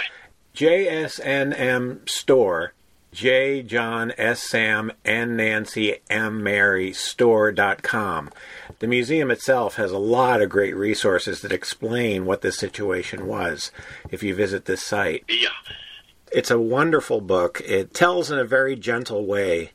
JSNM 0.54 2.08
Store, 2.10 2.74
J 3.14 3.62
John 3.64 4.14
S 4.18 4.42
Sam 4.44 4.92
N 5.06 5.36
Nancy 5.38 5.98
M 6.10 6.42
Mary 6.44 6.94
Store.com. 6.94 8.30
The 8.80 8.88
museum 8.88 9.30
itself 9.32 9.76
has 9.76 9.92
a 9.92 9.98
lot 9.98 10.42
of 10.42 10.50
great 10.50 10.76
resources 10.76 11.42
that 11.42 11.52
explain 11.52 12.26
what 12.26 12.42
this 12.42 12.58
situation 12.58 13.28
was 13.28 13.72
if 14.12 14.24
you 14.24 14.34
visit 14.34 14.66
this 14.66 14.82
site. 14.84 15.24
yeah. 15.28 15.50
It's 16.32 16.52
a 16.52 16.60
wonderful 16.60 17.22
book. 17.22 17.62
It 17.66 17.94
tells 17.94 18.32
in 18.32 18.40
a 18.40 18.46
very 18.46 18.76
gentle 18.76 19.26
way 19.26 19.72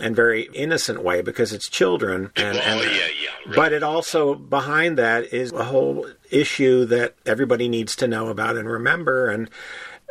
and 0.00 0.14
very 0.14 0.48
innocent 0.54 1.02
way 1.02 1.22
because 1.22 1.52
it's 1.52 1.68
children 1.68 2.30
and, 2.36 2.56
oh, 2.56 2.60
and 2.60 2.80
yeah, 2.80 2.90
yeah. 2.90 3.30
Right. 3.46 3.56
but 3.56 3.72
it 3.72 3.82
also 3.82 4.34
behind 4.34 4.98
that 4.98 5.32
is 5.32 5.52
a 5.52 5.64
whole 5.64 6.06
issue 6.30 6.84
that 6.86 7.14
everybody 7.26 7.68
needs 7.68 7.96
to 7.96 8.08
know 8.08 8.28
about 8.28 8.56
and 8.56 8.68
remember 8.68 9.28
and 9.28 9.50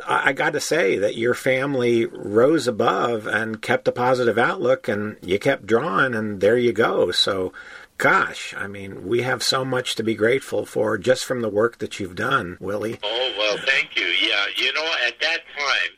I, 0.05 0.29
I 0.29 0.33
got 0.33 0.53
to 0.53 0.59
say 0.59 0.97
that 0.97 1.15
your 1.15 1.33
family 1.33 2.05
rose 2.05 2.67
above 2.67 3.27
and 3.27 3.61
kept 3.61 3.87
a 3.87 3.91
positive 3.91 4.37
outlook 4.37 4.87
and 4.87 5.17
you 5.21 5.39
kept 5.39 5.65
drawing 5.65 6.13
and 6.13 6.41
there 6.41 6.57
you 6.57 6.73
go 6.73 7.11
so 7.11 7.53
gosh 7.97 8.53
i 8.57 8.67
mean 8.67 9.07
we 9.07 9.21
have 9.23 9.41
so 9.41 9.65
much 9.65 9.95
to 9.95 10.03
be 10.03 10.13
grateful 10.15 10.65
for 10.65 10.97
just 10.97 11.25
from 11.25 11.41
the 11.41 11.49
work 11.49 11.77
that 11.79 11.99
you've 11.99 12.15
done 12.15 12.57
willie 12.59 12.99
Oh, 13.03 13.33
well, 13.37 13.57
thank 13.65 13.95
you. 13.95 14.05
Yeah, 14.05 14.45
you 14.55 14.73
know, 14.73 14.85
at 15.07 15.19
that 15.21 15.41
time, 15.57 15.91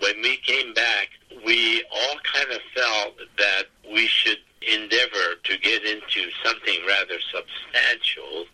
when 0.00 0.20
we 0.22 0.36
came 0.38 0.74
back, 0.74 1.08
we 1.44 1.82
all 1.92 2.16
kind 2.34 2.50
of 2.52 2.60
felt 2.74 3.14
that 3.38 3.64
we 3.92 4.06
should 4.06 4.38
endeavor 4.62 5.36
to 5.44 5.58
get 5.58 5.84
into 5.84 6.28
something 6.44 6.78
rather 6.86 7.14
substantial, 7.32 8.44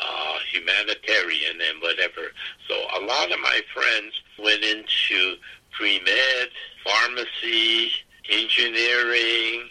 uh, 0.00 0.38
humanitarian 0.52 1.60
and 1.70 1.80
whatever. 1.82 2.32
So 2.68 2.74
a 2.74 3.00
lot 3.04 3.30
of 3.30 3.38
my 3.40 3.60
friends 3.72 4.12
went 4.38 4.64
into 4.64 5.36
pre-med, 5.72 6.48
pharmacy, 6.84 7.92
engineering. 8.30 9.68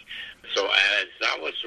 So 0.54 0.66
as 0.66 1.06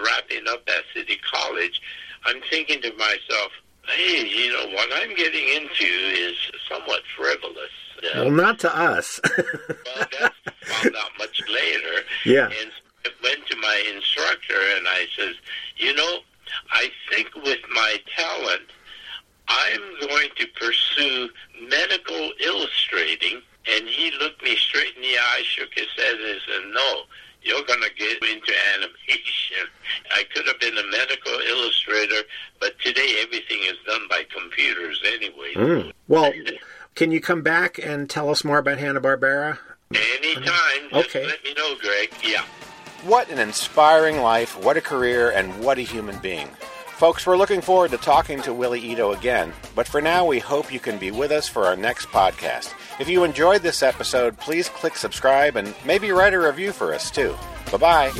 wrapping 0.03 0.47
up 0.49 0.61
at 0.67 0.83
City 0.93 1.17
College, 1.31 1.81
I'm 2.25 2.41
thinking 2.49 2.81
to 2.81 2.91
myself, 2.93 3.51
hey, 3.87 4.27
you 4.27 4.51
know, 4.51 4.67
what 4.75 4.89
I'm 4.93 5.15
getting 5.15 5.47
into 5.47 5.85
is 5.85 6.35
somewhat 6.69 7.01
frivolous. 7.15 7.71
Uh, 7.97 8.25
well 8.25 8.31
not 8.31 8.59
to 8.59 8.77
us 8.77 9.19
well, 9.37 10.07
that's 10.19 10.35
found 10.61 10.95
out 10.95 11.11
much 11.17 11.41
later. 11.49 12.03
Yeah. 12.25 12.45
And 12.45 12.71
I 13.05 13.09
went 13.23 13.47
to 13.47 13.55
my 13.57 13.91
instructor 13.95 14.59
and 14.75 14.87
I 14.87 15.07
says, 15.17 15.35
you 15.77 15.95
know, 15.95 16.19
I 16.71 16.91
think 17.09 17.33
with 17.35 17.59
my 17.73 17.97
talent, 18.15 18.69
I'm 19.47 20.07
going 20.07 20.29
to 20.35 20.47
pursue 20.59 21.29
medical 21.69 22.31
illustrating. 22.39 23.41
And 23.69 23.87
he 23.87 24.11
looked 24.19 24.43
me 24.43 24.55
straight 24.55 24.95
in 24.95 25.01
the 25.01 25.17
eye, 25.17 25.41
shook 25.43 25.73
his 25.73 25.87
head, 25.95 26.15
and 26.15 26.39
said, 26.47 26.71
no, 26.73 27.01
you're 27.41 27.63
going 27.63 27.81
to 27.81 27.89
get 27.97 28.21
into 28.23 28.53
animation. 28.75 29.67
I 30.11 30.23
could 30.33 30.45
have 30.47 30.59
been 30.59 30.77
a 30.77 30.87
medical 30.91 31.33
illustrator, 31.33 32.23
but 32.59 32.73
today 32.83 33.15
everything 33.21 33.59
is 33.63 33.77
done 33.85 34.01
by 34.09 34.23
computers 34.29 35.01
anyway. 35.05 35.53
Mm. 35.55 35.93
Well, 36.07 36.33
can 36.95 37.11
you 37.11 37.21
come 37.21 37.41
back 37.41 37.77
and 37.77 38.09
tell 38.09 38.29
us 38.29 38.43
more 38.43 38.57
about 38.57 38.77
Hanna 38.79 39.01
Barbera? 39.01 39.57
Anytime. 39.93 40.89
Just 40.91 41.09
Okay. 41.15 41.25
let 41.25 41.43
me 41.43 41.53
know, 41.53 41.75
Greg. 41.81 42.09
Yeah. 42.23 42.43
What 43.03 43.29
an 43.29 43.39
inspiring 43.39 44.17
life, 44.21 44.57
what 44.61 44.75
a 44.75 44.81
career, 44.81 45.29
and 45.31 45.59
what 45.63 45.77
a 45.77 45.81
human 45.81 46.17
being. 46.19 46.49
Folks, 46.97 47.27
we're 47.27 47.37
looking 47.37 47.61
forward 47.61 47.91
to 47.91 47.97
talking 47.97 48.41
to 48.41 48.51
Willie 48.51 48.79
Ito 48.79 49.11
again, 49.11 49.53
but 49.75 49.87
for 49.87 50.01
now, 50.01 50.25
we 50.25 50.39
hope 50.39 50.73
you 50.73 50.79
can 50.79 50.97
be 50.97 51.11
with 51.11 51.31
us 51.31 51.47
for 51.47 51.65
our 51.65 51.75
next 51.75 52.07
podcast. 52.07 52.73
If 52.99 53.07
you 53.07 53.23
enjoyed 53.23 53.61
this 53.61 53.83
episode, 53.83 54.35
please 54.39 54.67
click 54.67 54.95
subscribe 54.95 55.57
and 55.57 55.75
maybe 55.85 56.09
write 56.09 56.33
a 56.33 56.39
review 56.39 56.71
for 56.71 56.95
us 56.95 57.11
too. 57.11 57.35
Bye 57.71 57.77
bye. 57.77 58.11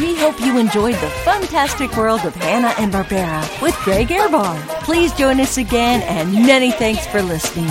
We 0.00 0.16
hope 0.16 0.40
you 0.40 0.58
enjoyed 0.58 0.96
the 0.96 1.10
fantastic 1.22 1.96
world 1.96 2.24
of 2.24 2.34
Hanna 2.34 2.74
and 2.76 2.92
Barbera 2.92 3.62
with 3.62 3.76
Greg 3.84 4.08
Ehrbar. 4.08 4.58
Please 4.82 5.12
join 5.12 5.38
us 5.38 5.56
again, 5.58 6.02
and 6.02 6.32
many 6.44 6.72
thanks 6.72 7.06
for 7.06 7.22
listening. 7.22 7.70